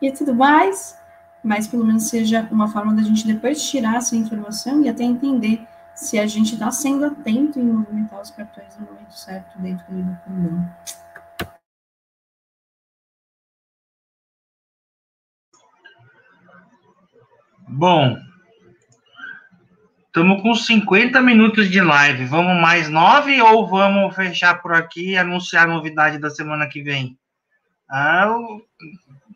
[0.00, 0.98] e tudo mais,
[1.42, 5.66] mas pelo menos seja uma forma da gente depois tirar essa informação e até entender
[5.94, 10.16] se a gente está sendo atento em movimentar os cartões no momento certo dentro do
[10.24, 10.70] condão.
[17.68, 18.16] Bom,
[20.18, 22.24] Estamos com 50 minutos de live.
[22.24, 26.82] Vamos mais nove ou vamos fechar por aqui e anunciar a novidade da semana que
[26.82, 27.16] vem?
[27.88, 28.34] Ah,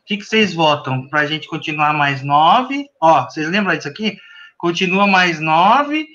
[0.05, 1.09] que, que vocês votam?
[1.09, 2.88] Para a gente continuar mais nove?
[3.00, 4.18] Ó, vocês lembram disso aqui?
[4.59, 6.07] Continua mais nove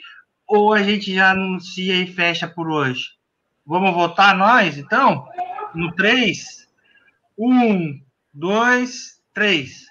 [0.47, 3.05] ou a gente já anuncia e fecha por hoje?
[3.65, 5.27] Vamos votar nós, então?
[5.73, 6.67] No três?
[7.37, 8.01] Um,
[8.33, 9.85] dois, três.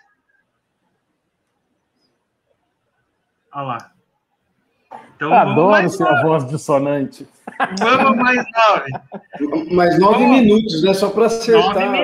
[3.53, 3.93] Olha lá.
[5.17, 7.27] Então, Adoro ser a voz dissonante.
[7.79, 9.71] Vamos mais nove.
[9.75, 10.41] Mais nove vamos.
[10.41, 10.93] minutos, né?
[10.93, 12.03] Só para acertar a,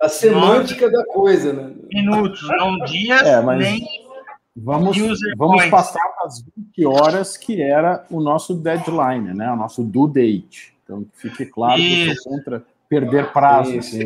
[0.00, 0.96] a semântica nove.
[0.96, 1.74] da coisa, né?
[1.92, 4.08] Minutos, não dias, é, mas nem.
[4.56, 4.96] Vamos,
[5.36, 9.50] vamos passar as 20 horas, que era o nosso deadline, né?
[9.52, 10.74] O nosso due date.
[10.82, 12.04] Então, que fique claro Isso.
[12.04, 13.76] que eu sou contra perder prazo.
[13.76, 13.96] Isso.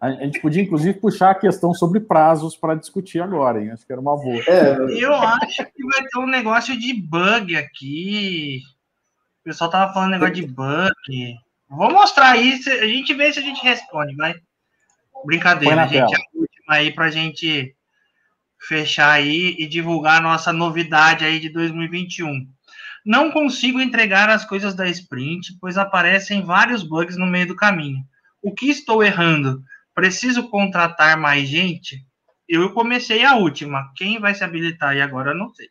[0.00, 3.70] A gente podia, inclusive, puxar a questão sobre prazos para discutir agora, hein?
[3.70, 4.42] Acho que era uma boa.
[4.46, 4.76] É.
[5.02, 8.60] Eu acho que vai ter um negócio de bug aqui.
[9.40, 11.38] O pessoal tava falando negócio de bug.
[11.70, 14.34] Vou mostrar aí, a gente vê se a gente responde, vai.
[15.24, 16.10] Brincadeira, gente.
[16.10, 16.24] Tela.
[16.34, 17.74] A última aí pra gente
[18.58, 22.46] fechar aí e divulgar a nossa novidade aí de 2021.
[23.04, 28.02] Não consigo entregar as coisas da sprint, pois aparecem vários bugs no meio do caminho.
[28.42, 29.62] O que estou errando?
[29.94, 32.04] preciso contratar mais gente?
[32.48, 33.90] Eu comecei a última.
[33.96, 35.68] Quem vai se habilitar aí agora, eu não sei.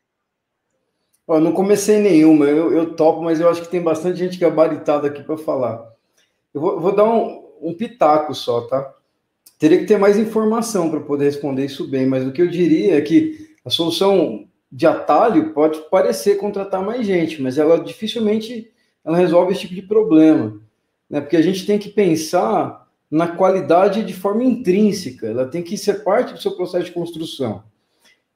[1.28, 5.08] Eu não comecei nenhuma, eu, eu topo, mas eu acho que tem bastante gente gabaritada
[5.08, 5.90] aqui para falar.
[6.54, 8.94] Eu vou, vou dar um, um, pitaco só, tá?
[9.64, 12.98] Teria que ter mais informação para poder responder isso bem, mas o que eu diria
[12.98, 18.70] é que a solução de atalho pode parecer contratar mais gente, mas ela dificilmente
[19.06, 20.60] ela resolve esse tipo de problema,
[21.10, 21.22] né?
[21.22, 26.04] Porque a gente tem que pensar na qualidade de forma intrínseca, ela tem que ser
[26.04, 27.64] parte do seu processo de construção.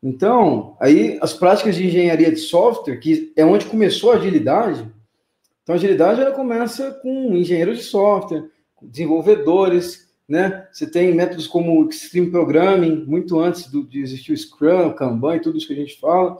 [0.01, 4.89] Então, aí as práticas de engenharia de software, que é onde começou a agilidade,
[5.61, 8.45] então a agilidade ela começa com engenheiros de software,
[8.81, 10.67] desenvolvedores, né?
[10.71, 15.37] Você tem métodos como Extreme Programming, muito antes do, de existir o Scrum, o Kanban
[15.37, 16.37] e tudo isso que a gente fala,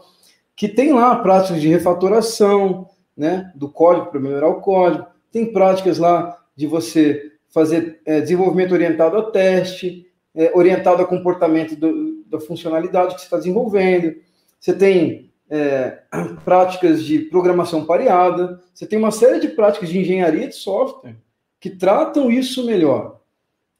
[0.56, 3.52] que tem lá práticas de refatoração, né?
[3.56, 9.18] Do código para melhorar o código, tem práticas lá de você fazer é, desenvolvimento orientado
[9.18, 14.16] a teste, é, orientado a comportamento do, da funcionalidade que você está desenvolvendo.
[14.60, 16.00] Você tem é,
[16.44, 21.16] práticas de programação pareada, você tem uma série de práticas de engenharia de software
[21.60, 23.17] que tratam isso melhor.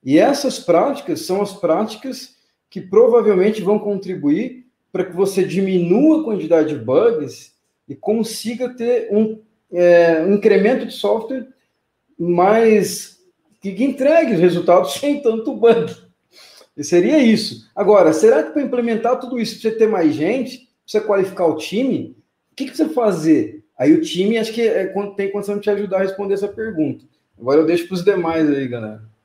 [0.08, 2.38] E essas práticas são as práticas
[2.70, 7.54] que provavelmente vão contribuir para que você diminua a quantidade de bugs
[7.90, 11.50] e consiga ter um, é, um incremento de software
[12.18, 13.20] mais
[13.62, 15.94] que entregue os resultados sem tanto bug.
[16.78, 17.70] E seria isso.
[17.76, 22.16] Agora, será que para implementar tudo isso, você ter mais gente, você qualificar o time,
[22.50, 23.62] o que, que precisa fazer?
[23.78, 24.86] Aí o time, acho que é,
[25.18, 27.04] tem condição de te ajudar a responder essa pergunta.
[27.38, 29.17] Agora eu deixo para os demais aí, galera.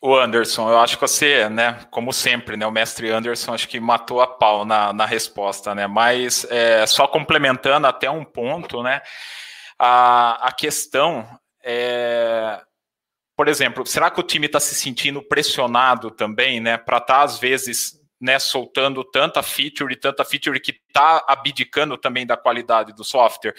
[0.00, 3.80] O Anderson, eu acho que você, né, como sempre, né, o mestre Anderson, acho que
[3.80, 9.02] matou a pau na, na resposta, né, mas é, só complementando até um ponto, né,
[9.76, 11.26] a, a questão
[11.64, 12.60] é,
[13.36, 17.22] por exemplo, será que o time está se sentindo pressionado também, né, para estar tá,
[17.22, 22.92] às vezes né, soltando tanta feature e tanta feature que está abdicando também da qualidade
[22.92, 23.54] do software.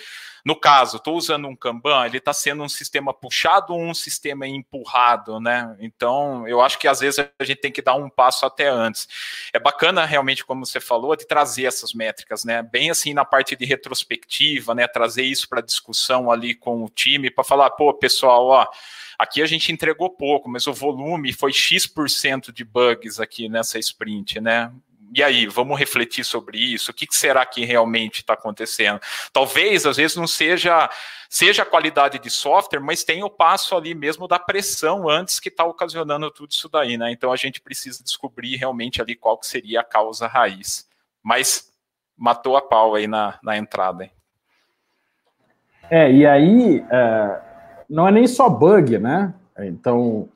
[0.45, 4.47] No caso, estou usando um Kanban, ele está sendo um sistema puxado ou um sistema
[4.47, 5.75] empurrado, né?
[5.79, 9.07] Então, eu acho que às vezes a gente tem que dar um passo até antes.
[9.53, 12.61] É bacana realmente, como você falou, de trazer essas métricas, né?
[12.61, 14.87] Bem assim na parte de retrospectiva, né?
[14.87, 18.67] Trazer isso para discussão ali com o time para falar, pô, pessoal, ó
[19.19, 24.39] Aqui a gente entregou pouco, mas o volume foi X% de bugs aqui nessa sprint,
[24.39, 24.71] né?
[25.13, 26.91] E aí, vamos refletir sobre isso?
[26.91, 29.01] O que será que realmente está acontecendo?
[29.33, 30.89] Talvez, às vezes, não seja
[31.27, 35.49] seja a qualidade de software, mas tem o passo ali mesmo da pressão antes que
[35.49, 37.11] está ocasionando tudo isso daí, né?
[37.11, 40.89] Então a gente precisa descobrir realmente ali qual que seria a causa raiz.
[41.21, 41.71] Mas
[42.17, 44.05] matou a pau aí na, na entrada.
[44.05, 44.11] Hein?
[45.91, 47.41] É, e aí, é,
[47.89, 49.33] não é nem só bug, né?
[49.59, 50.29] Então,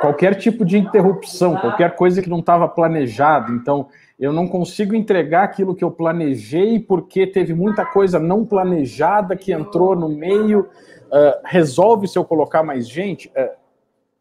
[0.00, 3.52] qualquer tipo de interrupção, qualquer coisa que não estava planejado.
[3.52, 3.88] Então,
[4.18, 9.52] eu não consigo entregar aquilo que eu planejei porque teve muita coisa não planejada que
[9.52, 10.68] entrou no meio.
[11.06, 13.28] Uh, resolve se eu colocar mais gente?
[13.28, 13.50] Uh,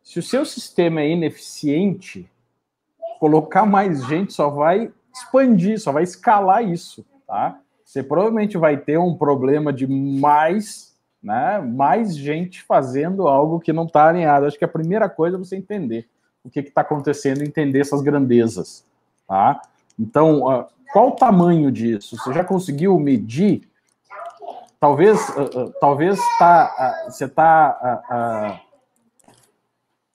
[0.02, 2.30] se o seu sistema é ineficiente,
[3.20, 7.60] colocar mais gente só vai expandir, só vai escalar isso, tá?
[7.86, 10.93] Você provavelmente vai ter um problema de mais
[11.24, 11.60] né?
[11.60, 14.46] Mais gente fazendo algo que não está alinhado.
[14.46, 16.08] Acho que a primeira coisa é você entender
[16.44, 18.86] o que está acontecendo, entender essas grandezas,
[19.26, 19.62] tá?
[19.98, 22.18] Então, qual o tamanho disso?
[22.18, 23.68] Você já conseguiu medir?
[24.80, 28.62] Talvez, uh, uh, talvez tá, você está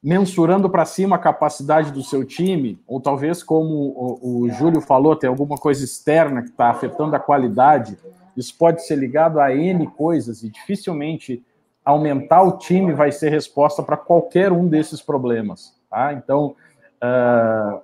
[0.02, 5.16] mensurando para cima a capacidade do seu time, ou talvez, como o, o Júlio falou,
[5.16, 7.98] tem alguma coisa externa que está afetando a qualidade
[8.38, 11.44] isso pode ser ligado a N coisas e dificilmente
[11.84, 15.74] aumentar o time vai ser resposta para qualquer um desses problemas.
[15.90, 16.12] Tá?
[16.12, 16.54] Então,
[17.02, 17.82] uh,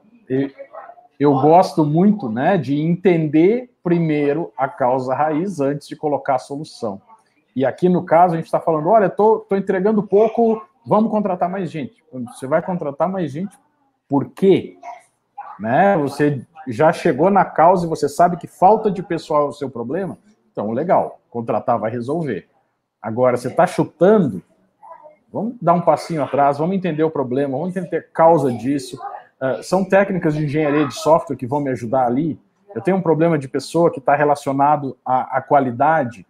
[1.19, 7.01] eu gosto muito né, de entender primeiro a causa raiz antes de colocar a solução.
[7.57, 11.71] E aqui no caso, a gente está falando: olha, estou entregando pouco, vamos contratar mais
[11.71, 12.03] gente.
[12.13, 13.57] Você vai contratar mais gente
[14.09, 14.77] por quê?
[15.59, 15.97] Né?
[15.99, 19.71] Você já chegou na causa e você sabe que falta de pessoal é o seu
[19.71, 20.19] problema,
[20.55, 22.47] então, legal, contratar vai resolver.
[23.03, 24.41] Agora, você está chutando,
[25.33, 28.97] vamos dar um passinho atrás, vamos entender o problema, vamos entender a causa disso.
[29.43, 32.39] Uh, são técnicas de engenharia de software que vão me ajudar ali.
[32.73, 36.25] Eu tenho um problema de pessoa que está relacionado à, à qualidade,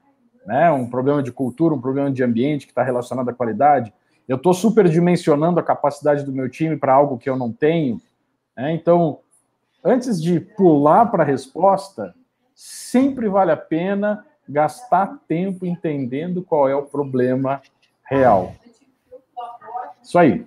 [0.46, 0.70] né?
[0.72, 3.92] um problema de cultura, um problema de ambiente que está relacionado à qualidade.
[4.26, 8.00] Eu estou superdimensionando a capacidade do meu time para algo que eu não tenho.
[8.56, 8.72] Né?
[8.72, 9.18] Então,
[9.84, 12.14] antes de pular para a resposta,
[12.54, 17.60] sempre vale a pena gastar tempo entendendo qual é o problema
[18.04, 18.54] real.
[20.02, 20.46] Isso aí.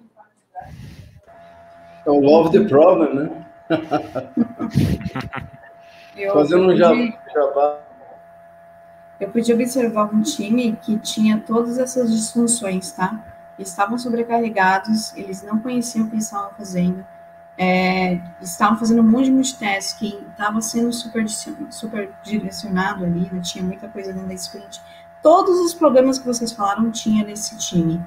[2.05, 3.45] É o love the problem, né?
[6.15, 7.81] eu Fazendo um jabá.
[9.19, 13.33] Eu pude observar um time que tinha todas essas disfunções, tá?
[13.57, 17.03] estavam sobrecarregados, eles não conheciam o que estavam fazendo
[17.57, 21.25] é, estavam fazendo um monte de multitasking, estava sendo super,
[21.69, 24.81] super direcionado ali, né, tinha muita coisa dentro da sprint.
[25.23, 28.01] Todos os problemas que vocês falaram tinha nesse time.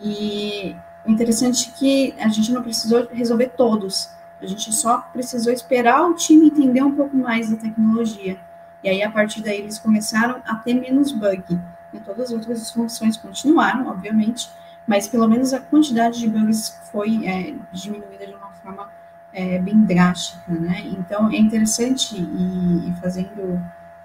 [0.00, 5.52] E o interessante é que a gente não precisou resolver todos, a gente só precisou
[5.52, 8.38] esperar o time entender um pouco mais da tecnologia.
[8.82, 11.60] E aí, a partir daí, eles começaram a ter menos bug.
[11.92, 14.50] E todas as outras funções continuaram, obviamente,
[14.86, 18.88] mas pelo menos a quantidade de bugs foi é, diminuída de uma forma
[19.32, 20.82] é, bem drástica, né?
[20.86, 23.60] Então é interessante e, e fazendo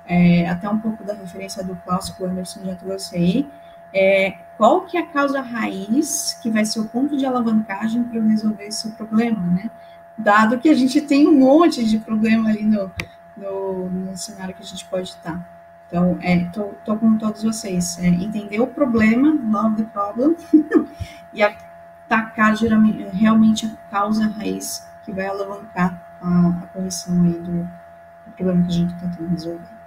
[0.06, 3.50] é, até um pouco da referência do Klaus que o Anderson já trouxe aí,
[3.94, 8.22] é, qual que é a causa raiz que vai ser o ponto de alavancagem para
[8.22, 9.70] resolver esse problema, né?
[10.18, 12.92] Dado que a gente tem um monte de problema ali no,
[13.36, 15.58] no, no cenário que a gente pode estar.
[15.88, 17.98] Então, é, tô, tô com todos vocês.
[18.00, 20.36] É, entender o problema, love the problem,
[21.34, 21.42] e
[22.08, 28.36] atacar geralmente, realmente a causa raiz que vai alavancar a, a correção aí do, do
[28.36, 29.78] problema que a gente está tentando resolver.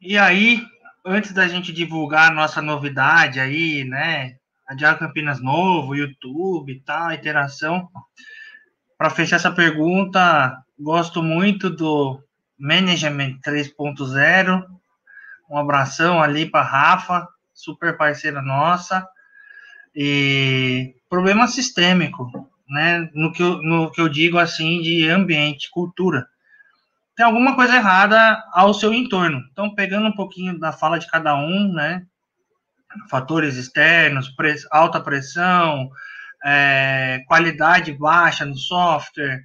[0.00, 0.64] E aí,
[1.04, 4.36] antes da gente divulgar a nossa novidade aí, né?
[4.66, 7.88] A Diário Campinas Novo, YouTube e tal, interação.
[8.96, 12.22] Para fechar essa pergunta, gosto muito do
[12.58, 14.64] Management 3.0.
[15.50, 17.26] Um abração ali para Rafa,
[17.58, 19.06] super parceira nossa.
[19.94, 22.30] E problema sistêmico,
[22.68, 23.10] né?
[23.12, 26.26] No que, eu, no que eu digo assim de ambiente, cultura.
[27.16, 29.42] Tem alguma coisa errada ao seu entorno.
[29.50, 32.06] Então, pegando um pouquinho da fala de cada um, né?
[33.10, 34.32] Fatores externos,
[34.70, 35.90] alta pressão,
[36.44, 39.42] é, qualidade baixa no software,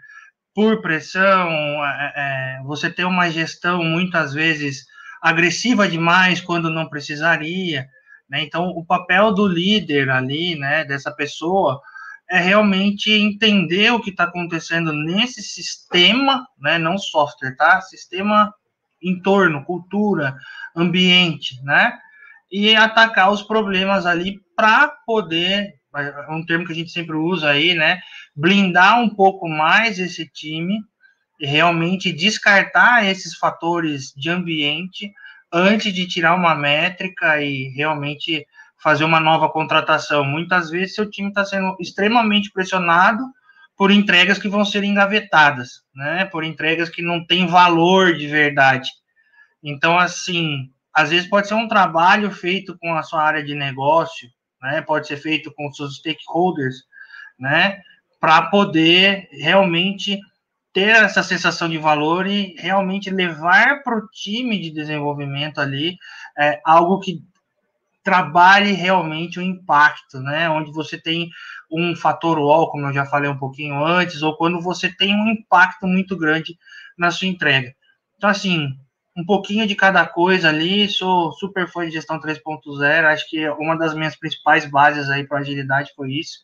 [0.53, 1.49] por pressão,
[1.84, 4.86] é, é, você tem uma gestão muitas vezes
[5.20, 7.88] agressiva demais quando não precisaria,
[8.30, 8.41] né?
[8.43, 11.82] Então, o papel do líder ali, né, dessa pessoa,
[12.30, 17.82] é realmente entender o que está acontecendo nesse sistema, né, não software, tá?
[17.82, 18.53] Sistema
[19.01, 20.36] entorno, cultura,
[20.76, 21.97] ambiente, né?
[22.51, 27.49] E atacar os problemas ali para poder, é um termo que a gente sempre usa
[27.49, 27.99] aí, né?
[28.36, 30.80] Blindar um pouco mais esse time
[31.39, 35.11] e realmente descartar esses fatores de ambiente
[35.54, 38.45] antes de tirar uma métrica e realmente
[38.82, 40.26] fazer uma nova contratação.
[40.26, 43.24] Muitas vezes seu time está sendo extremamente pressionado
[43.78, 46.26] por entregas que vão ser engavetadas, né?
[46.26, 48.89] Por entregas que não têm valor de verdade.
[49.64, 54.30] Então, assim, às vezes pode ser um trabalho feito com a sua área de negócio,
[54.62, 54.82] né?
[54.82, 56.84] Pode ser feito com seus stakeholders,
[57.39, 57.80] né?
[58.20, 60.20] Para poder realmente
[60.74, 65.97] ter essa sensação de valor e realmente levar para o time de desenvolvimento ali
[66.38, 67.24] é, algo que
[68.03, 70.49] trabalhe realmente o impacto, né?
[70.49, 71.30] Onde você tem
[71.71, 75.30] um fator wall, como eu já falei um pouquinho antes, ou quando você tem um
[75.30, 76.57] impacto muito grande
[76.97, 77.74] na sua entrega.
[78.17, 78.78] Então, assim,
[79.15, 83.78] um pouquinho de cada coisa ali, sou super fã de gestão 3.0, acho que uma
[83.78, 86.39] das minhas principais bases aí para agilidade foi isso.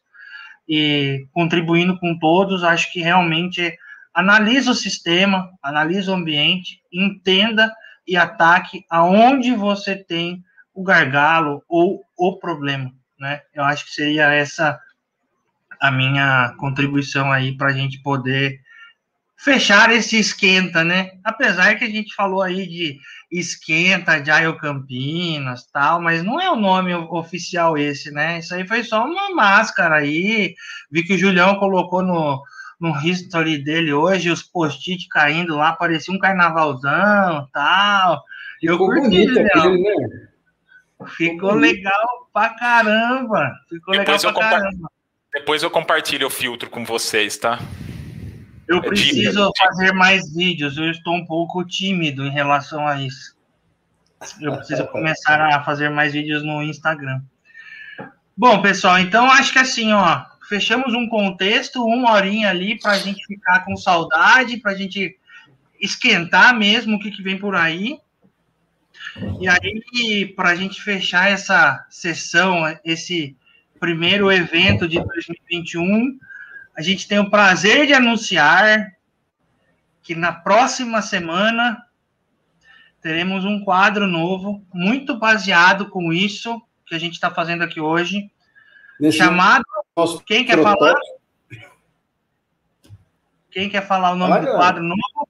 [0.68, 3.76] E contribuindo com todos, acho que realmente
[4.14, 7.74] analisa o sistema, analisa o ambiente, entenda
[8.08, 10.44] e ataque aonde você tem
[10.74, 13.42] o gargalo ou o problema, né?
[13.54, 14.80] Eu acho que seria essa
[15.80, 18.60] a minha contribuição aí para a gente poder
[19.38, 21.12] fechar esse esquenta, né?
[21.24, 23.00] Apesar que a gente falou aí de
[23.32, 28.40] esquenta, de Campinas, tal, mas não é o nome oficial esse, né?
[28.40, 30.56] Isso aí foi só uma máscara aí.
[30.92, 32.44] Vi que o Julião colocou no,
[32.80, 38.24] no history dele hoje os post-it caindo lá, parecia um carnavalzão, tal.
[38.62, 40.30] Eu Ficou curti, bonito aquele, né?
[41.18, 43.54] Ficou legal pra caramba.
[43.70, 44.92] Ficou depois legal pra caramba.
[45.34, 47.60] Depois eu compartilho o filtro com vocês, tá?
[48.68, 50.78] Eu é preciso fazer mais vídeos.
[50.78, 53.36] Eu estou um pouco tímido em relação a isso.
[54.42, 57.22] Eu preciso começar a fazer mais vídeos no Instagram.
[58.36, 62.98] Bom, pessoal, então acho que assim, ó, fechamos um contexto, uma horinha ali para a
[62.98, 65.16] gente ficar com saudade, para a gente
[65.80, 68.00] esquentar mesmo o que, que vem por aí.
[69.40, 73.38] E aí, para a gente fechar essa sessão, esse
[73.80, 76.18] primeiro evento de 2021,
[76.76, 78.92] a gente tem o prazer de anunciar
[80.02, 81.78] que na próxima semana
[83.02, 88.32] teremos um quadro novo, muito baseado com isso que a gente está fazendo aqui hoje,
[89.00, 89.64] Nesse chamado.
[90.26, 90.96] Quem quer falar?
[93.52, 95.30] Quem quer falar o nome do quadro novo?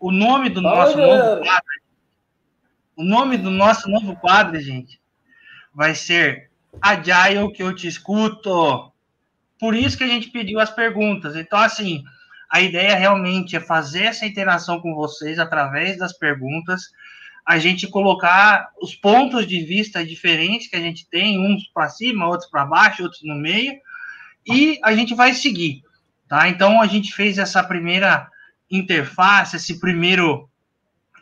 [0.00, 1.68] O nome do nosso novo quadro.
[2.96, 5.00] O nome do nosso novo quadro, gente,
[5.72, 8.92] vai ser Agile que eu te escuto.
[9.58, 11.36] Por isso que a gente pediu as perguntas.
[11.36, 12.02] Então, assim,
[12.50, 16.82] a ideia realmente é fazer essa interação com vocês através das perguntas,
[17.48, 22.28] a gente colocar os pontos de vista diferentes que a gente tem, uns para cima,
[22.28, 23.72] outros para baixo, outros no meio,
[24.46, 25.82] e a gente vai seguir,
[26.28, 26.46] tá?
[26.46, 28.28] Então, a gente fez essa primeira
[28.70, 30.46] interface, esse primeiro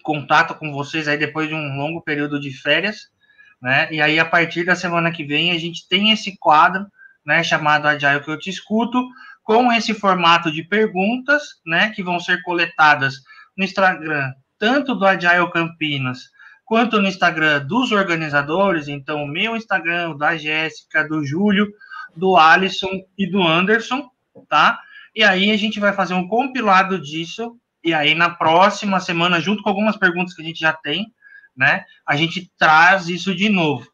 [0.03, 3.09] contato com vocês aí depois de um longo período de férias,
[3.62, 3.87] né?
[3.93, 6.89] E aí a partir da semana que vem a gente tem esse quadro,
[7.24, 9.01] né, chamado Agile que eu te escuto,
[9.45, 13.14] com esse formato de perguntas, né, que vão ser coletadas
[13.57, 16.31] no Instagram, tanto do Agile Campinas,
[16.65, 21.73] quanto no Instagram dos organizadores, então o meu Instagram, o da Jéssica, do Júlio,
[22.15, 24.11] do Alisson e do Anderson,
[24.49, 24.81] tá?
[25.15, 27.57] E aí a gente vai fazer um compilado disso.
[27.85, 31.07] E aí na próxima semana, junto com algumas perguntas que a gente já tem,
[31.57, 31.85] né?
[32.07, 33.87] A gente traz isso de novo.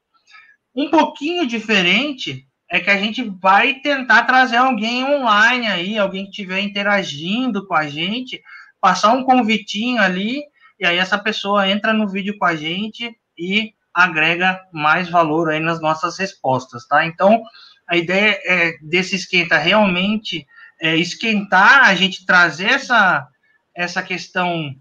[0.74, 6.30] Um pouquinho diferente é que a gente vai tentar trazer alguém online aí, alguém que
[6.30, 8.42] estiver interagindo com a gente,
[8.80, 10.42] passar um convitinho ali,
[10.82, 15.60] e aí essa pessoa entra no vídeo com a gente e agrega mais valor aí
[15.60, 17.06] nas nossas respostas, tá?
[17.06, 17.40] Então,
[17.88, 20.44] a ideia é desse esquenta realmente
[20.80, 23.28] é, esquentar, a gente trazer essa,
[23.72, 24.74] essa questão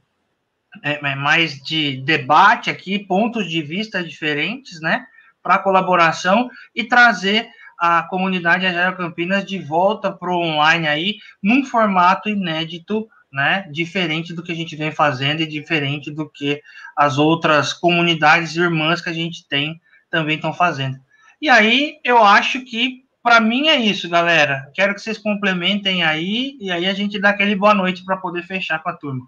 [0.83, 5.05] é, é, mais de debate aqui, pontos de vista diferentes, né?
[5.43, 7.47] para colaboração e trazer
[7.77, 14.33] a comunidade Agile Campinas de volta para o online aí, num formato inédito, né, diferente
[14.33, 16.61] do que a gente vem fazendo e diferente do que
[16.95, 19.79] as outras comunidades irmãs que a gente tem
[20.09, 20.99] também estão fazendo.
[21.41, 24.69] E aí, eu acho que para mim é isso, galera.
[24.73, 28.43] Quero que vocês complementem aí e aí a gente dá aquele boa noite para poder
[28.43, 29.25] fechar com a turma.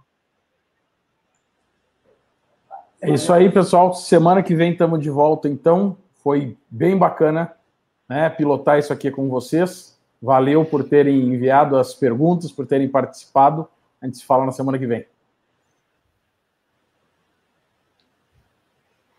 [3.02, 3.94] É isso aí, pessoal.
[3.94, 5.98] Semana que vem estamos de volta, então.
[6.24, 7.52] Foi bem bacana
[8.08, 10.00] né, pilotar isso aqui com vocês.
[10.22, 13.68] Valeu por terem enviado as perguntas, por terem participado.
[14.04, 15.06] A gente se fala na semana que vem.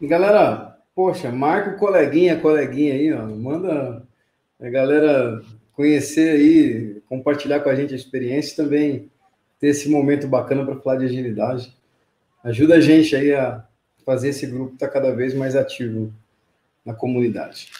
[0.02, 3.26] Galera, poxa, marca o coleguinha, coleguinha aí, ó.
[3.26, 4.06] Manda
[4.60, 9.10] a galera conhecer aí, compartilhar com a gente a experiência e também
[9.58, 11.74] ter esse momento bacana para falar de agilidade.
[12.42, 13.66] Ajuda a gente aí a
[14.04, 16.12] fazer esse grupo estar tá cada vez mais ativo
[16.84, 17.70] na comunidade.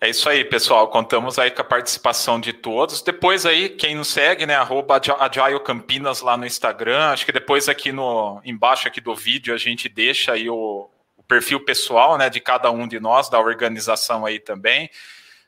[0.00, 0.86] É isso aí, pessoal.
[0.88, 3.02] Contamos aí com a participação de todos.
[3.02, 7.10] Depois aí, quem nos segue, né, arroba Agile Campinas lá no Instagram.
[7.10, 11.22] Acho que depois aqui no embaixo aqui do vídeo a gente deixa aí o, o
[11.24, 14.88] perfil pessoal, né, de cada um de nós, da organização aí também.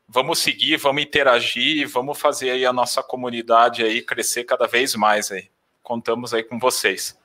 [0.09, 5.31] Vamos seguir, vamos interagir, vamos fazer aí a nossa comunidade aí crescer cada vez mais
[5.31, 5.49] aí.
[5.81, 7.17] Contamos aí com vocês.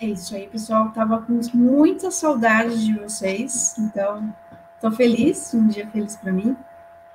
[0.00, 0.90] É isso aí, pessoal.
[0.92, 4.34] Tava com muita saudade de vocês, então
[4.82, 6.56] Estou feliz, um dia feliz para mim.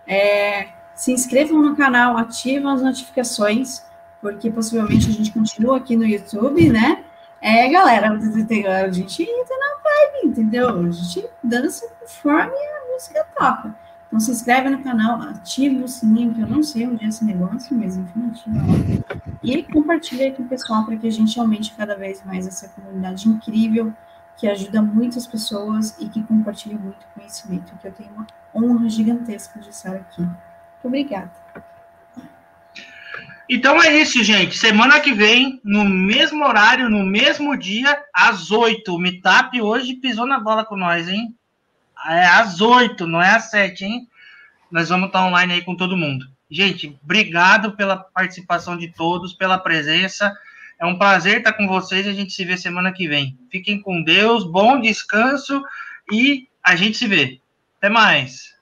[0.07, 3.84] É, se inscrevam no canal, ativam as notificações,
[4.22, 7.03] porque possivelmente a gente continua aqui no YouTube, né?
[7.41, 10.70] É, galera, a gente entra na vibe, entendeu?
[10.70, 13.76] A gente dança conforme a música toca.
[14.07, 17.26] Então se inscreve no canal, ativa o sininho, que eu não sei onde é esse
[17.26, 19.20] negócio, mas enfim, ativa lá.
[19.43, 23.28] E compartilha com o pessoal para que a gente aumente cada vez mais essa comunidade
[23.28, 23.93] incrível
[24.38, 29.59] que ajuda muitas pessoas e que compartilha muito conhecimento, que eu tenho uma honra gigantesca
[29.59, 30.21] de estar aqui.
[30.21, 31.31] Muito obrigada.
[33.49, 34.57] Então é isso, gente.
[34.57, 38.93] Semana que vem, no mesmo horário, no mesmo dia, às oito.
[38.93, 41.33] O Meetup hoje pisou na bola com nós, hein?
[42.05, 44.07] É às oito, não é às sete, hein?
[44.69, 46.25] Nós vamos estar online aí com todo mundo.
[46.51, 50.33] Gente, obrigado pela participação de todos, pela presença.
[50.80, 53.38] É um prazer estar com vocês a gente se vê semana que vem.
[53.51, 55.63] Fiquem com Deus, bom descanso
[56.11, 57.39] e a gente se vê.
[57.78, 58.57] Até mais.